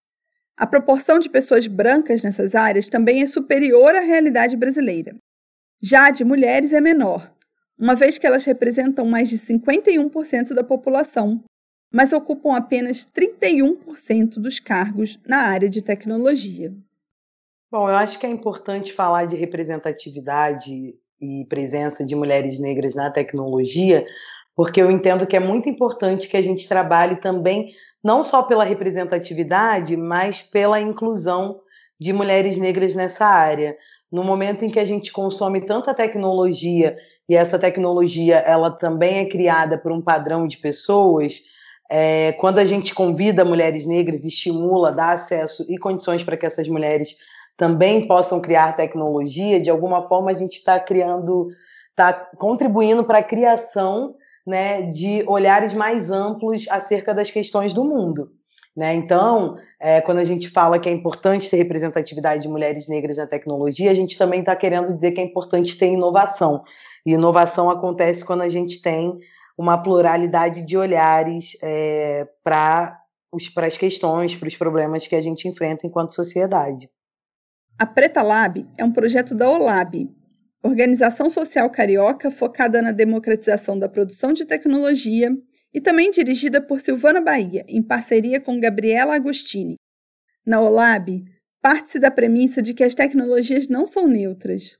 A 0.58 0.66
proporção 0.66 1.20
de 1.20 1.30
pessoas 1.30 1.68
brancas 1.68 2.24
nessas 2.24 2.56
áreas 2.56 2.90
também 2.90 3.22
é 3.22 3.26
superior 3.26 3.94
à 3.94 4.00
realidade 4.00 4.56
brasileira. 4.56 5.16
Já 5.82 6.08
a 6.08 6.12
de 6.12 6.24
mulheres 6.24 6.72
é 6.72 6.80
menor, 6.80 7.35
uma 7.78 7.96
vez 7.96 8.18
que 8.18 8.26
elas 8.26 8.46
representam 8.46 9.06
mais 9.06 9.30
de 9.30 9.38
51% 9.38 10.54
da 10.54 10.64
população, 10.64 11.44
mas 11.92 12.14
ocupam 12.14 12.56
apenas 12.56 13.06
31% 13.06 14.40
dos 14.40 14.60
cargos 14.60 15.20
na 15.26 15.48
área 15.48 15.70
de 15.70 15.82
tecnologia. 15.82 16.74
Bom, 17.72 17.90
eu 17.90 17.96
acho 17.96 18.20
que 18.20 18.26
é 18.26 18.30
importante 18.30 18.94
falar 18.94 19.26
de 19.26 19.36
representatividade 19.36 20.96
e 21.22 21.46
presença 21.50 22.06
de 22.06 22.16
mulheres 22.16 22.60
negras 22.60 22.96
na 22.96 23.12
tecnologia, 23.12 24.06
porque 24.56 24.82
eu 24.82 24.90
entendo 24.90 25.28
que 25.28 25.36
é 25.36 25.40
muito 25.40 25.70
importante 25.70 26.28
que 26.28 26.38
a 26.38 26.42
gente 26.42 26.68
trabalhe 26.68 27.18
também 27.18 27.74
não 28.04 28.24
só 28.24 28.44
pela 28.44 28.64
representatividade, 28.64 29.98
mas 29.98 30.42
pela 30.42 30.80
inclusão 30.80 31.60
de 32.00 32.14
mulheres 32.14 32.58
negras 32.58 32.94
nessa 32.94 33.26
área. 33.26 33.76
No 34.12 34.24
momento 34.24 34.64
em 34.64 34.70
que 34.70 34.80
a 34.80 34.86
gente 34.86 35.12
consome 35.12 35.66
tanta 35.66 35.94
tecnologia 35.94 36.96
e 37.28 37.36
essa 37.36 37.58
tecnologia 37.58 38.38
ela 38.38 38.72
também 38.72 39.20
é 39.20 39.26
criada 39.26 39.78
por 39.78 39.92
um 39.92 40.02
padrão 40.02 40.48
de 40.48 40.58
pessoas. 40.58 41.42
É, 41.90 42.34
quando 42.34 42.60
a 42.60 42.66
gente 42.66 42.94
convida 42.94 43.46
mulheres 43.46 43.88
negras, 43.88 44.24
estimula, 44.24 44.92
dá 44.92 45.12
acesso 45.12 45.66
e 45.70 45.78
condições 45.78 46.24
para 46.24 46.38
que 46.38 46.46
essas 46.46 46.68
mulheres 46.68 47.18
também 47.58 48.08
possam 48.08 48.42
criar 48.42 48.76
tecnologia, 48.76 49.60
de 49.60 49.70
alguma 49.70 50.08
forma 50.08 50.32
a 50.32 50.34
gente 50.34 50.54
está 50.54 50.80
criando, 50.80 51.50
está 51.90 52.14
contribuindo 52.14 53.04
para 53.04 53.20
a 53.20 53.24
criação 53.24 54.16
né, 54.46 54.84
de 54.84 55.24
olhares 55.28 55.74
mais 55.74 56.12
amplos 56.12 56.66
acerca 56.70 57.14
das 57.14 57.32
questões 57.32 57.74
do 57.74 57.84
mundo. 57.84 58.32
Né? 58.76 58.94
Então, 58.96 59.58
é, 59.80 60.02
quando 60.02 60.18
a 60.18 60.24
gente 60.24 60.50
fala 60.50 60.80
que 60.80 60.90
é 60.90 60.92
importante 60.92 61.50
ter 61.50 61.58
representatividade 61.58 62.42
de 62.42 62.50
mulheres 62.50 62.90
negras 62.90 63.18
na 63.18 63.26
tecnologia, 63.26 63.90
a 63.90 63.94
gente 63.94 64.18
também 64.18 64.42
está 64.42 64.56
querendo 64.56 64.94
dizer 64.94 65.12
que 65.12 65.22
é 65.22 65.24
importante 65.24 65.78
ter 65.78 65.88
inovação. 65.88 66.64
E 67.06 67.14
inovação 67.14 67.70
acontece 67.70 68.26
quando 68.26 68.42
a 68.42 68.50
gente 68.50 68.82
tem 68.82 69.18
uma 69.58 69.78
pluralidade 69.78 70.66
de 70.66 70.76
olhares 70.76 71.58
é, 71.64 72.28
para 72.44 73.00
as 73.64 73.78
questões, 73.78 74.36
para 74.36 74.48
os 74.48 74.58
problemas 74.58 75.08
que 75.08 75.16
a 75.16 75.22
gente 75.22 75.48
enfrenta 75.48 75.88
enquanto 75.88 76.14
sociedade. 76.14 76.90
A 77.80 77.86
Preta 77.86 78.22
Lab 78.22 78.66
é 78.78 78.84
um 78.84 78.92
projeto 78.92 79.34
da 79.34 79.50
OLAB, 79.50 80.10
organização 80.64 81.30
social 81.30 81.70
carioca 81.70 82.32
focada 82.32 82.82
na 82.82 82.92
democratização 82.92 83.78
da 83.78 83.88
produção 83.88 84.34
de 84.34 84.46
tecnologia 84.46 85.30
e 85.76 85.82
também 85.82 86.10
dirigida 86.10 86.62
por 86.62 86.80
Silvana 86.80 87.20
Bahia, 87.20 87.66
em 87.68 87.84
parceria 87.84 88.40
com 88.40 88.62
Gabriela 88.62 89.14
Agostini. 89.14 89.76
Na 90.46 90.62
OLAB, 90.62 91.26
parte-se 91.62 92.00
da 92.00 92.10
premissa 92.10 92.62
de 92.62 92.74
que 92.74 92.82
as 92.82 92.96
tecnologias 92.96 93.68
não 93.68 93.86
são 93.86 94.08
neutras. 94.08 94.78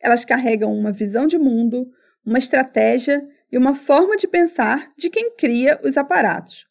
Elas 0.00 0.24
carregam 0.24 0.74
uma 0.76 0.90
visão 0.90 1.28
de 1.28 1.38
mundo, 1.38 1.88
uma 2.26 2.38
estratégia 2.38 3.24
e 3.52 3.56
uma 3.56 3.76
forma 3.76 4.16
de 4.16 4.26
pensar 4.26 4.92
de 4.98 5.08
quem 5.08 5.36
cria 5.36 5.80
os 5.84 5.96
aparatos. 5.96 6.66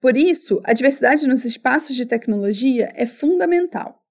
Por 0.00 0.16
isso, 0.16 0.60
a 0.64 0.72
diversidade 0.72 1.28
nos 1.28 1.44
espaços 1.44 1.94
de 1.94 2.04
tecnologia 2.04 2.90
é 2.96 3.06
fundamental. 3.06 4.01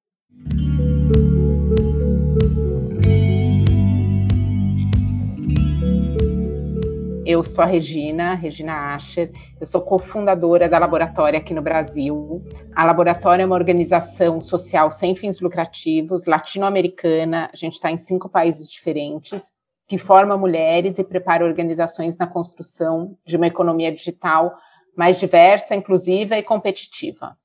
Eu 7.32 7.46
sou 7.46 7.64
a 7.64 7.66
Regina, 7.66 8.34
Regina 8.34 8.94
Asher, 8.94 9.32
eu 9.58 9.66
sou 9.66 9.80
cofundadora 9.80 10.68
da 10.68 10.78
Laboratória 10.78 11.40
aqui 11.40 11.54
no 11.54 11.62
Brasil. 11.62 12.44
A 12.76 12.84
Laboratória 12.84 13.44
é 13.44 13.46
uma 13.46 13.56
organização 13.56 14.42
social 14.42 14.92
sem 14.92 15.16
fins 15.16 15.40
lucrativos, 15.40 16.26
latino-americana, 16.26 17.50
a 17.54 17.56
gente 17.56 17.76
está 17.76 17.90
em 17.90 17.98
cinco 17.98 18.28
países 18.28 18.70
diferentes, 18.70 19.50
que 19.88 19.98
forma 19.98 20.38
mulheres 20.38 21.00
e 21.00 21.06
prepara 21.06 21.46
organizações 21.46 22.18
na 22.18 22.28
construção 22.28 23.18
de 23.26 23.38
uma 23.38 23.48
economia 23.48 23.94
digital 23.94 24.54
mais 24.94 25.18
diversa, 25.18 25.74
inclusiva 25.74 26.38
e 26.38 26.44
competitiva. 26.44 27.38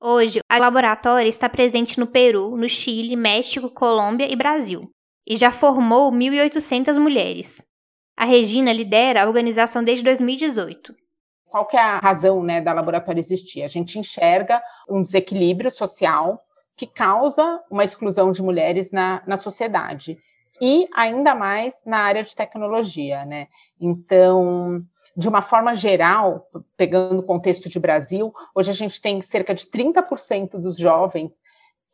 Hoje, 0.00 0.40
a 0.50 0.56
laboratória 0.56 1.28
está 1.28 1.46
presente 1.46 2.00
no 2.00 2.06
Peru, 2.06 2.56
no 2.56 2.70
Chile, 2.70 3.14
México, 3.16 3.68
Colômbia 3.68 4.32
e 4.32 4.34
Brasil, 4.34 4.90
e 5.28 5.36
já 5.36 5.50
formou 5.50 6.10
1.800 6.10 6.98
mulheres. 6.98 7.75
A 8.16 8.24
Regina 8.24 8.72
lidera 8.72 9.22
a 9.22 9.26
organização 9.26 9.84
desde 9.84 10.02
2018. 10.02 10.94
Qual 11.44 11.66
que 11.66 11.76
é 11.76 11.80
a 11.80 11.98
razão 11.98 12.42
né, 12.42 12.62
da 12.62 12.72
laboratório 12.72 13.20
existir? 13.20 13.62
A 13.62 13.68
gente 13.68 13.98
enxerga 13.98 14.62
um 14.88 15.02
desequilíbrio 15.02 15.70
social 15.70 16.42
que 16.74 16.86
causa 16.86 17.62
uma 17.70 17.84
exclusão 17.84 18.32
de 18.32 18.42
mulheres 18.42 18.90
na, 18.90 19.22
na 19.26 19.36
sociedade 19.36 20.18
e 20.60 20.88
ainda 20.94 21.34
mais 21.34 21.82
na 21.84 21.98
área 21.98 22.22
de 22.22 22.34
tecnologia, 22.34 23.24
né? 23.26 23.48
Então, 23.78 24.82
de 25.14 25.28
uma 25.28 25.42
forma 25.42 25.74
geral, 25.74 26.46
pegando 26.76 27.20
o 27.20 27.26
contexto 27.26 27.68
de 27.68 27.78
Brasil, 27.78 28.32
hoje 28.54 28.70
a 28.70 28.74
gente 28.74 29.00
tem 29.00 29.20
cerca 29.20 29.54
de 29.54 29.66
30% 29.66 30.58
dos 30.58 30.78
jovens 30.78 31.32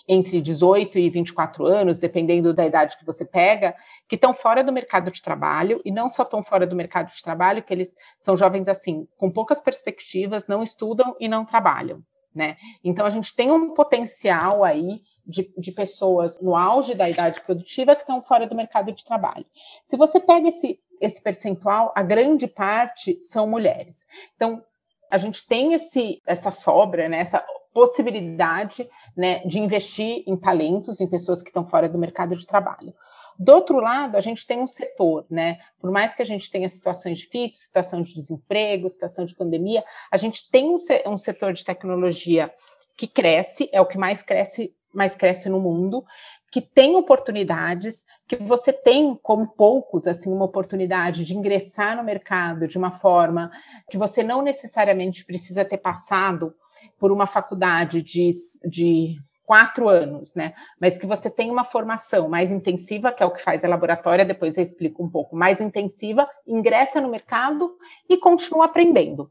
entre 0.09 0.41
18 0.41 0.99
e 0.99 1.11
24 1.11 1.67
anos, 1.67 1.99
dependendo 1.99 2.53
da 2.53 2.67
idade 2.67 2.99
que 2.99 3.07
você 3.07 3.25
pega, 3.25 3.75
que 4.12 4.16
estão 4.16 4.35
fora 4.35 4.62
do 4.62 4.70
mercado 4.70 5.11
de 5.11 5.22
trabalho, 5.22 5.81
e 5.87 5.90
não 5.90 6.11
só 6.11 6.22
estão 6.22 6.44
fora 6.44 6.66
do 6.66 6.77
mercado 6.77 7.11
de 7.11 7.22
trabalho, 7.22 7.62
que 7.62 7.72
eles 7.72 7.96
são 8.20 8.37
jovens 8.37 8.68
assim, 8.68 9.09
com 9.16 9.31
poucas 9.31 9.59
perspectivas, 9.59 10.46
não 10.46 10.62
estudam 10.62 11.16
e 11.18 11.27
não 11.27 11.46
trabalham. 11.46 12.03
Né? 12.35 12.59
Então 12.85 13.07
a 13.07 13.11
gente 13.11 13.35
tem 13.35 13.51
um 13.51 13.72
potencial 13.72 14.64
aí 14.64 15.01
de, 15.27 15.51
de 15.57 15.72
pessoas 15.72 16.38
no 16.42 16.55
auge 16.55 16.94
da 16.94 17.09
idade 17.09 17.40
produtiva 17.40 17.94
que 17.94 18.03
estão 18.03 18.20
fora 18.20 18.46
do 18.46 18.55
mercado 18.55 18.92
de 18.92 19.03
trabalho. 19.03 19.46
Se 19.83 19.96
você 19.96 20.20
pega 20.20 20.46
esse, 20.46 20.79
esse 21.01 21.22
percentual, 21.22 21.90
a 21.96 22.03
grande 22.03 22.46
parte 22.46 23.18
são 23.22 23.46
mulheres. 23.46 24.05
Então 24.37 24.62
a 25.11 25.16
gente 25.16 25.46
tem 25.46 25.72
esse, 25.72 26.20
essa 26.27 26.51
sobra, 26.51 27.09
né, 27.09 27.20
essa 27.20 27.42
possibilidade 27.72 28.87
né, 29.16 29.38
de 29.46 29.59
investir 29.59 30.22
em 30.27 30.37
talentos, 30.37 31.01
em 31.01 31.09
pessoas 31.09 31.40
que 31.40 31.48
estão 31.48 31.66
fora 31.66 31.88
do 31.88 31.96
mercado 31.96 32.37
de 32.37 32.46
trabalho. 32.46 32.92
Do 33.38 33.53
outro 33.53 33.79
lado, 33.79 34.16
a 34.16 34.21
gente 34.21 34.47
tem 34.47 34.61
um 34.61 34.68
setor, 34.68 35.27
né? 35.31 35.59
Por 35.81 35.90
mais 35.90 36.14
que 36.14 36.23
a 36.23 36.25
gente 36.25 36.51
tenha 36.51 36.68
situações 36.68 37.18
difíceis, 37.18 37.64
situação 37.64 38.03
de 38.03 38.14
desemprego, 38.14 38.90
situação 38.90 39.25
de 39.25 39.35
pandemia, 39.35 39.85
a 40.11 40.16
gente 40.16 40.51
tem 40.51 40.75
um, 41.07 41.18
setor 41.18 41.53
de 41.53 41.64
tecnologia 41.64 42.53
que 42.97 43.07
cresce, 43.07 43.68
é 43.73 43.81
o 43.81 43.87
que 43.87 43.99
mais 43.99 44.23
cresce, 44.23 44.75
mais 44.92 45.14
cresce 45.14 45.49
no 45.49 45.59
mundo, 45.59 46.05
que 46.51 46.61
tem 46.61 46.95
oportunidades, 46.97 48.05
que 48.29 48.37
você 48.37 48.73
tem, 48.73 49.18
como 49.23 49.49
poucos, 49.49 50.07
assim, 50.07 50.31
uma 50.31 50.45
oportunidade 50.45 51.25
de 51.25 51.35
ingressar 51.35 51.97
no 51.97 52.05
mercado 52.05 52.68
de 52.68 52.77
uma 52.77 52.90
forma 52.99 53.51
que 53.90 53.97
você 53.97 54.23
não 54.23 54.42
necessariamente 54.42 55.25
precisa 55.25 55.64
ter 55.64 55.79
passado 55.79 56.55
por 56.99 57.11
uma 57.11 57.27
faculdade 57.27 58.03
de, 58.03 58.31
de 58.68 59.16
quatro 59.53 59.87
anos, 59.87 60.35
né? 60.35 60.55
Mas 60.81 60.97
que 60.97 61.07
você 61.07 61.29
tem 61.29 61.51
uma 61.51 61.62
formação 61.62 62.27
mais 62.27 62.51
intensiva, 62.51 63.12
que 63.12 63.23
é 63.23 63.27
o 63.27 63.31
que 63.31 63.43
faz 63.43 63.62
a 63.62 63.69
laboratória, 63.69 64.25
depois 64.25 64.57
eu 64.57 64.62
explico 64.62 65.05
um 65.05 65.11
pouco, 65.11 65.37
mais 65.37 65.61
intensiva, 65.61 66.27
ingressa 66.47 67.03
no 67.03 67.11
mercado 67.11 67.77
e 68.09 68.17
continua 68.17 68.65
aprendendo. 68.65 69.31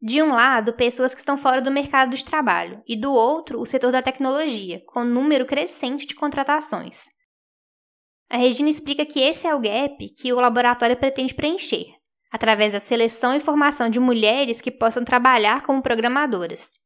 De 0.00 0.22
um 0.22 0.28
lado, 0.28 0.74
pessoas 0.74 1.12
que 1.12 1.18
estão 1.18 1.36
fora 1.36 1.60
do 1.60 1.72
mercado 1.72 2.14
de 2.14 2.24
trabalho, 2.24 2.80
e 2.86 2.94
do 2.94 3.12
outro, 3.12 3.60
o 3.60 3.66
setor 3.66 3.90
da 3.90 4.00
tecnologia, 4.00 4.80
com 4.86 5.02
número 5.02 5.44
crescente 5.44 6.06
de 6.06 6.14
contratações. 6.14 7.06
A 8.30 8.36
Regina 8.36 8.68
explica 8.68 9.04
que 9.04 9.18
esse 9.18 9.48
é 9.48 9.52
o 9.52 9.60
gap 9.60 10.08
que 10.10 10.32
o 10.32 10.38
laboratório 10.38 10.96
pretende 10.96 11.34
preencher, 11.34 11.86
através 12.30 12.74
da 12.74 12.78
seleção 12.78 13.34
e 13.34 13.40
formação 13.40 13.90
de 13.90 13.98
mulheres 13.98 14.60
que 14.60 14.70
possam 14.70 15.02
trabalhar 15.02 15.62
como 15.62 15.82
programadoras. 15.82 16.78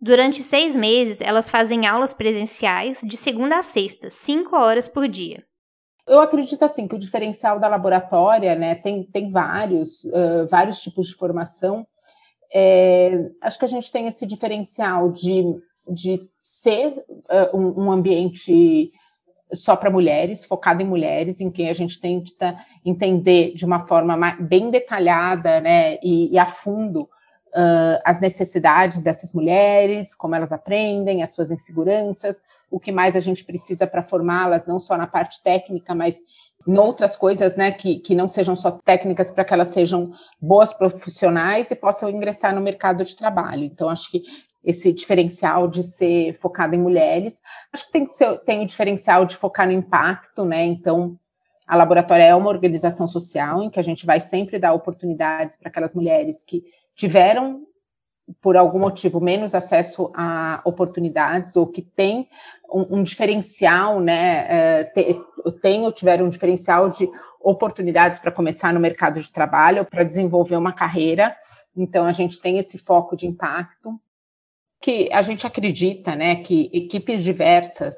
Durante 0.00 0.42
seis 0.42 0.76
meses, 0.76 1.20
elas 1.20 1.48
fazem 1.48 1.86
aulas 1.86 2.12
presenciais 2.12 3.00
de 3.02 3.16
segunda 3.16 3.58
a 3.58 3.62
sexta, 3.62 4.10
cinco 4.10 4.54
horas 4.54 4.86
por 4.86 5.08
dia. 5.08 5.42
Eu 6.06 6.20
acredito 6.20 6.64
assim 6.64 6.86
que 6.86 6.94
o 6.94 6.98
diferencial 6.98 7.58
da 7.58 7.66
laboratória, 7.66 8.54
né, 8.54 8.74
tem, 8.76 9.02
tem 9.04 9.30
vários, 9.30 10.04
uh, 10.04 10.46
vários 10.48 10.80
tipos 10.80 11.08
de 11.08 11.14
formação. 11.14 11.84
É, 12.54 13.30
acho 13.40 13.58
que 13.58 13.64
a 13.64 13.68
gente 13.68 13.90
tem 13.90 14.06
esse 14.06 14.24
diferencial 14.24 15.10
de, 15.10 15.42
de 15.88 16.20
ser 16.44 17.04
uh, 17.08 17.56
um, 17.56 17.86
um, 17.86 17.90
ambiente 17.90 18.88
só 19.52 19.74
para 19.74 19.90
mulheres, 19.90 20.44
focado 20.44 20.82
em 20.82 20.86
mulheres, 20.86 21.40
em 21.40 21.50
que 21.50 21.68
a 21.68 21.74
gente 21.74 22.00
tenta 22.00 22.56
entender 22.84 23.54
de 23.54 23.64
uma 23.64 23.86
forma 23.86 24.36
bem 24.40 24.70
detalhada 24.70 25.60
né, 25.60 25.98
e, 26.02 26.32
e 26.32 26.38
a 26.38 26.46
fundo 26.46 27.08
uh, 27.56 28.00
as 28.04 28.20
necessidades 28.20 29.02
dessas 29.02 29.32
mulheres, 29.32 30.14
como 30.14 30.34
elas 30.34 30.52
aprendem, 30.52 31.22
as 31.22 31.30
suas 31.30 31.50
inseguranças, 31.50 32.40
o 32.70 32.78
que 32.78 32.92
mais 32.92 33.16
a 33.16 33.20
gente 33.20 33.44
precisa 33.44 33.86
para 33.86 34.02
formá-las, 34.02 34.66
não 34.66 34.78
só 34.78 34.96
na 34.96 35.06
parte 35.06 35.42
técnica, 35.42 35.94
mas 35.94 36.20
em 36.66 36.76
outras 36.78 37.16
coisas, 37.16 37.56
né, 37.56 37.70
que, 37.70 38.00
que 38.00 38.14
não 38.14 38.26
sejam 38.26 38.56
só 38.56 38.72
técnicas 38.72 39.30
para 39.30 39.44
que 39.44 39.54
elas 39.54 39.68
sejam 39.68 40.12
boas 40.40 40.72
profissionais 40.72 41.70
e 41.70 41.76
possam 41.76 42.10
ingressar 42.10 42.54
no 42.54 42.60
mercado 42.60 43.04
de 43.04 43.16
trabalho. 43.16 43.64
Então, 43.64 43.88
acho 43.88 44.10
que 44.10 44.22
esse 44.64 44.92
diferencial 44.92 45.68
de 45.68 45.84
ser 45.84 46.36
focado 46.40 46.74
em 46.74 46.78
mulheres, 46.78 47.40
acho 47.72 47.86
que 47.86 47.92
tem, 47.92 48.04
que 48.04 48.12
ser, 48.12 48.36
tem 48.40 48.62
o 48.64 48.66
diferencial 48.66 49.24
de 49.24 49.36
focar 49.36 49.66
no 49.66 49.72
impacto, 49.72 50.44
né, 50.44 50.64
então 50.64 51.16
a 51.66 51.76
Laboratória 51.76 52.24
é 52.24 52.34
uma 52.34 52.48
organização 52.48 53.08
social 53.08 53.62
em 53.62 53.70
que 53.70 53.80
a 53.80 53.82
gente 53.82 54.04
vai 54.04 54.20
sempre 54.20 54.58
dar 54.58 54.72
oportunidades 54.72 55.56
para 55.56 55.68
aquelas 55.68 55.94
mulheres 55.94 56.44
que 56.44 56.64
tiveram, 56.96 57.64
por 58.40 58.56
algum 58.56 58.80
motivo, 58.80 59.20
menos 59.20 59.54
acesso 59.54 60.10
a 60.14 60.60
oportunidades 60.64 61.54
ou 61.54 61.66
que 61.66 61.82
têm 61.82 62.28
um, 62.68 62.96
um 62.98 63.02
diferencial, 63.02 64.00
né, 64.00 64.46
é, 64.48 64.84
tem 65.62 65.82
ou 65.82 65.92
tiveram 65.92 66.26
um 66.26 66.28
diferencial 66.28 66.88
de 66.88 67.08
oportunidades 67.40 68.18
para 68.18 68.32
começar 68.32 68.74
no 68.74 68.80
mercado 68.80 69.20
de 69.20 69.30
trabalho, 69.30 69.84
para 69.84 70.02
desenvolver 70.02 70.56
uma 70.56 70.72
carreira. 70.72 71.36
Então, 71.76 72.04
a 72.04 72.12
gente 72.12 72.40
tem 72.40 72.58
esse 72.58 72.78
foco 72.78 73.14
de 73.14 73.26
impacto, 73.26 74.00
que 74.80 75.08
a 75.12 75.22
gente 75.22 75.46
acredita, 75.46 76.16
né, 76.16 76.36
que 76.36 76.70
equipes 76.72 77.22
diversas 77.22 77.96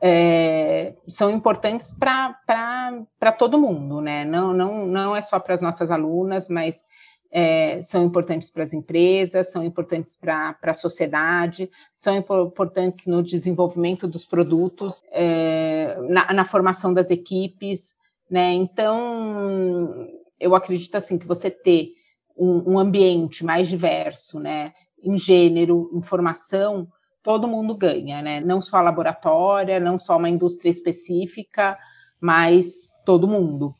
é, 0.00 0.94
são 1.08 1.30
importantes 1.30 1.94
para 1.94 3.32
todo 3.38 3.58
mundo, 3.58 4.00
né? 4.00 4.24
Não, 4.24 4.52
não, 4.52 4.86
não 4.86 5.16
é 5.16 5.22
só 5.22 5.40
para 5.40 5.54
as 5.54 5.62
nossas 5.62 5.90
alunas, 5.90 6.48
mas 6.48 6.84
é, 7.30 7.80
são 7.82 8.04
importantes 8.04 8.50
para 8.50 8.64
as 8.64 8.72
empresas, 8.72 9.50
são 9.50 9.62
importantes 9.64 10.16
para 10.16 10.56
a 10.62 10.74
sociedade, 10.74 11.70
são 11.96 12.16
importantes 12.16 13.06
no 13.06 13.22
desenvolvimento 13.22 14.06
dos 14.06 14.24
produtos, 14.24 15.02
é, 15.10 15.96
na, 16.08 16.32
na, 16.32 16.44
formação 16.44 16.94
das 16.94 17.10
equipes, 17.10 17.94
né? 18.30 18.52
Então, 18.52 20.08
eu 20.38 20.54
acredito 20.54 20.94
assim 20.94 21.18
que 21.18 21.26
você 21.26 21.50
ter 21.50 21.90
um, 22.36 22.74
um 22.74 22.78
ambiente 22.78 23.44
mais 23.44 23.68
diverso, 23.68 24.38
né? 24.38 24.72
Em 25.02 25.18
gênero, 25.18 25.90
em 25.94 26.02
formação, 26.02 26.88
todo 27.22 27.48
mundo 27.48 27.76
ganha, 27.76 28.22
né? 28.22 28.40
Não 28.40 28.60
só 28.62 28.76
a 28.76 28.82
laboratória, 28.82 29.80
não 29.80 29.98
só 29.98 30.16
uma 30.16 30.28
indústria 30.28 30.70
específica, 30.70 31.76
mas 32.20 32.94
todo 33.04 33.28
mundo. 33.28 33.74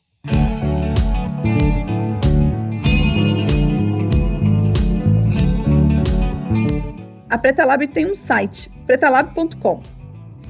A 7.29 7.37
Pretalab 7.37 7.85
tem 7.87 8.09
um 8.09 8.15
site, 8.15 8.69
pretalab.com. 8.85 9.81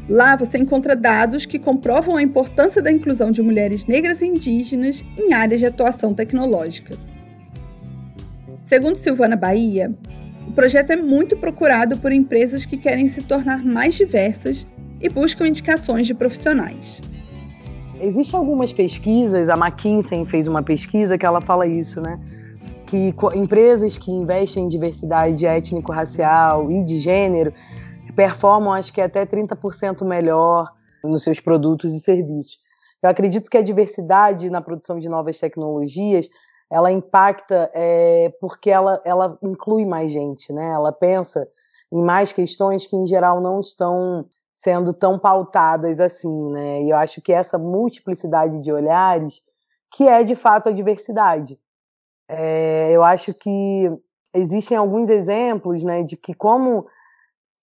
Lá 0.08 0.36
você 0.36 0.60
encontra 0.60 0.96
dados 0.96 1.46
que 1.46 1.58
comprovam 1.58 2.16
a 2.16 2.22
importância 2.22 2.82
da 2.82 2.92
inclusão 2.92 3.32
de 3.32 3.42
mulheres 3.42 3.86
negras 3.86 4.22
e 4.22 4.28
indígenas 4.28 5.04
em 5.18 5.34
áreas 5.34 5.60
de 5.60 5.66
atuação 5.66 6.14
tecnológica. 6.14 6.96
Segundo 8.64 8.96
Silvana 8.96 9.36
Bahia, 9.36 9.92
o 10.48 10.52
projeto 10.52 10.92
é 10.92 10.96
muito 10.96 11.36
procurado 11.36 11.98
por 11.98 12.12
empresas 12.12 12.66
que 12.66 12.78
querem 12.78 13.10
se 13.10 13.24
tornar 13.24 13.66
mais 13.66 13.96
diversas 13.96 14.68
e 15.02 15.10
buscam 15.10 15.48
indicações 15.48 16.06
de 16.06 16.14
profissionais. 16.14 17.02
Existem 18.00 18.40
algumas 18.40 18.72
pesquisas, 18.72 19.50
a 19.50 19.56
McKinsey 19.56 20.24
fez 20.26 20.48
uma 20.48 20.62
pesquisa 20.62 21.18
que 21.18 21.26
ela 21.26 21.42
fala 21.42 21.66
isso, 21.66 22.00
né? 22.00 22.20
Que 22.88 23.14
empresas 23.36 23.98
que 23.98 24.10
investem 24.10 24.64
em 24.64 24.68
diversidade 24.68 25.46
étnico-racial 25.46 26.72
e 26.72 26.84
de 26.84 26.98
gênero 26.98 27.54
performam, 28.16 28.74
acho 28.74 28.92
que 28.92 29.02
até 29.02 29.26
30% 29.26 30.04
melhor 30.06 30.72
nos 31.04 31.22
seus 31.24 31.40
produtos 31.40 31.94
e 31.94 32.00
serviços. 32.00 32.58
Eu 33.04 33.10
acredito 33.10 33.50
que 33.50 33.58
a 33.58 33.62
diversidade 33.62 34.50
na 34.50 34.62
produção 34.62 34.98
de 34.98 35.08
novas 35.08 35.38
tecnologias 35.38 36.28
ela 36.70 36.92
impacta 36.92 37.70
é, 37.74 38.34
porque 38.42 38.72
ela, 38.72 39.02
ela 39.06 39.38
inclui 39.44 39.86
mais 39.86 40.12
gente, 40.12 40.52
né? 40.52 40.70
Ela 40.70 40.92
pensa 40.92 41.48
em 41.92 42.02
mais 42.02 42.32
questões 42.32 42.88
que 42.88 42.96
em 42.96 43.06
geral 43.06 43.40
não 43.40 43.60
estão 43.60 44.26
sendo 44.54 44.94
tão 44.94 45.20
pautadas 45.20 46.00
assim, 46.00 46.52
né? 46.52 46.82
E 46.82 46.90
eu 46.90 46.98
acho 46.98 47.22
que 47.22 47.32
essa 47.32 47.58
multiplicidade 47.58 48.60
de 48.62 48.72
olhares 48.72 49.42
que 49.94 50.08
é 50.08 50.24
de 50.24 50.36
fato 50.36 50.68
a 50.68 50.72
diversidade. 50.72 51.58
É, 52.30 52.92
eu 52.92 53.04
acho 53.04 53.34
que 53.34 53.90
existem 54.34 54.78
alguns 54.78 55.10
exemplos 55.10 55.84
né, 55.84 56.04
de 56.04 56.18
que, 56.18 56.34
como, 56.34 56.86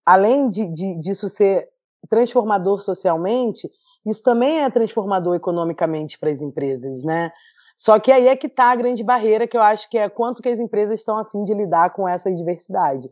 além 0.05 0.49
de, 0.49 0.67
de, 0.67 1.01
disso 1.01 1.29
ser 1.29 1.69
transformador 2.09 2.81
socialmente, 2.81 3.71
isso 4.05 4.23
também 4.23 4.63
é 4.63 4.71
transformador 4.71 5.35
economicamente 5.35 6.19
para 6.19 6.31
as 6.31 6.41
empresas. 6.41 7.05
Né? 7.05 7.33
Só 7.77 7.99
que 7.99 8.13
aí 8.13 8.29
é 8.29 8.37
que 8.37 8.47
está 8.47 8.71
a 8.71 8.77
grande 8.77 9.03
barreira, 9.03 9.47
que 9.47 9.57
eu 9.57 9.63
acho 9.63 9.89
que 9.89 9.99
é 9.99 10.09
quanto 10.09 10.43
que 10.43 10.49
as 10.49 10.59
empresas 10.59 11.01
estão 11.01 11.19
a 11.19 11.25
fim 11.25 11.45
de 11.45 11.55
lidar 11.55 11.91
com 11.91 12.09
essa 12.09 12.33
diversidade. 12.33 13.11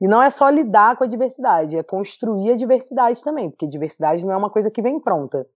E 0.00 0.08
não 0.08 0.20
é 0.22 0.28
só 0.28 0.48
lidar 0.48 0.96
com 0.96 1.04
a 1.04 1.06
diversidade, 1.06 1.76
é 1.76 1.82
construir 1.82 2.52
a 2.52 2.56
diversidade 2.56 3.22
também, 3.22 3.48
porque 3.48 3.66
diversidade 3.66 4.26
não 4.26 4.32
é 4.32 4.36
uma 4.36 4.50
coisa 4.50 4.70
que 4.70 4.82
vem 4.82 4.98
pronta. 5.00 5.46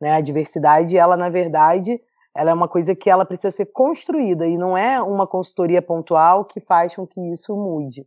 Né? 0.00 0.12
A 0.12 0.20
diversidade, 0.20 0.96
ela, 0.96 1.16
na 1.16 1.28
verdade, 1.28 2.00
ela 2.34 2.50
é 2.50 2.54
uma 2.54 2.66
coisa 2.66 2.94
que 2.94 3.08
ela 3.08 3.24
precisa 3.24 3.50
ser 3.50 3.66
construída 3.66 4.46
e 4.46 4.58
não 4.58 4.76
é 4.76 5.00
uma 5.00 5.26
consultoria 5.26 5.80
pontual 5.80 6.44
que 6.44 6.60
faz 6.60 6.94
com 6.94 7.06
que 7.06 7.20
isso 7.32 7.54
mude. 7.54 8.04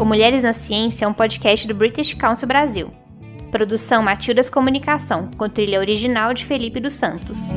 O 0.00 0.04
Mulheres 0.04 0.42
na 0.42 0.52
Ciência 0.52 1.04
é 1.04 1.08
um 1.08 1.12
podcast 1.12 1.68
do 1.68 1.74
British 1.74 2.14
Council 2.14 2.48
Brasil. 2.48 2.90
Produção 3.50 4.02
Matildas 4.02 4.48
Comunicação, 4.48 5.30
com 5.36 5.46
trilha 5.48 5.78
original 5.78 6.32
de 6.32 6.46
Felipe 6.46 6.80
dos 6.80 6.94
Santos. 6.94 7.52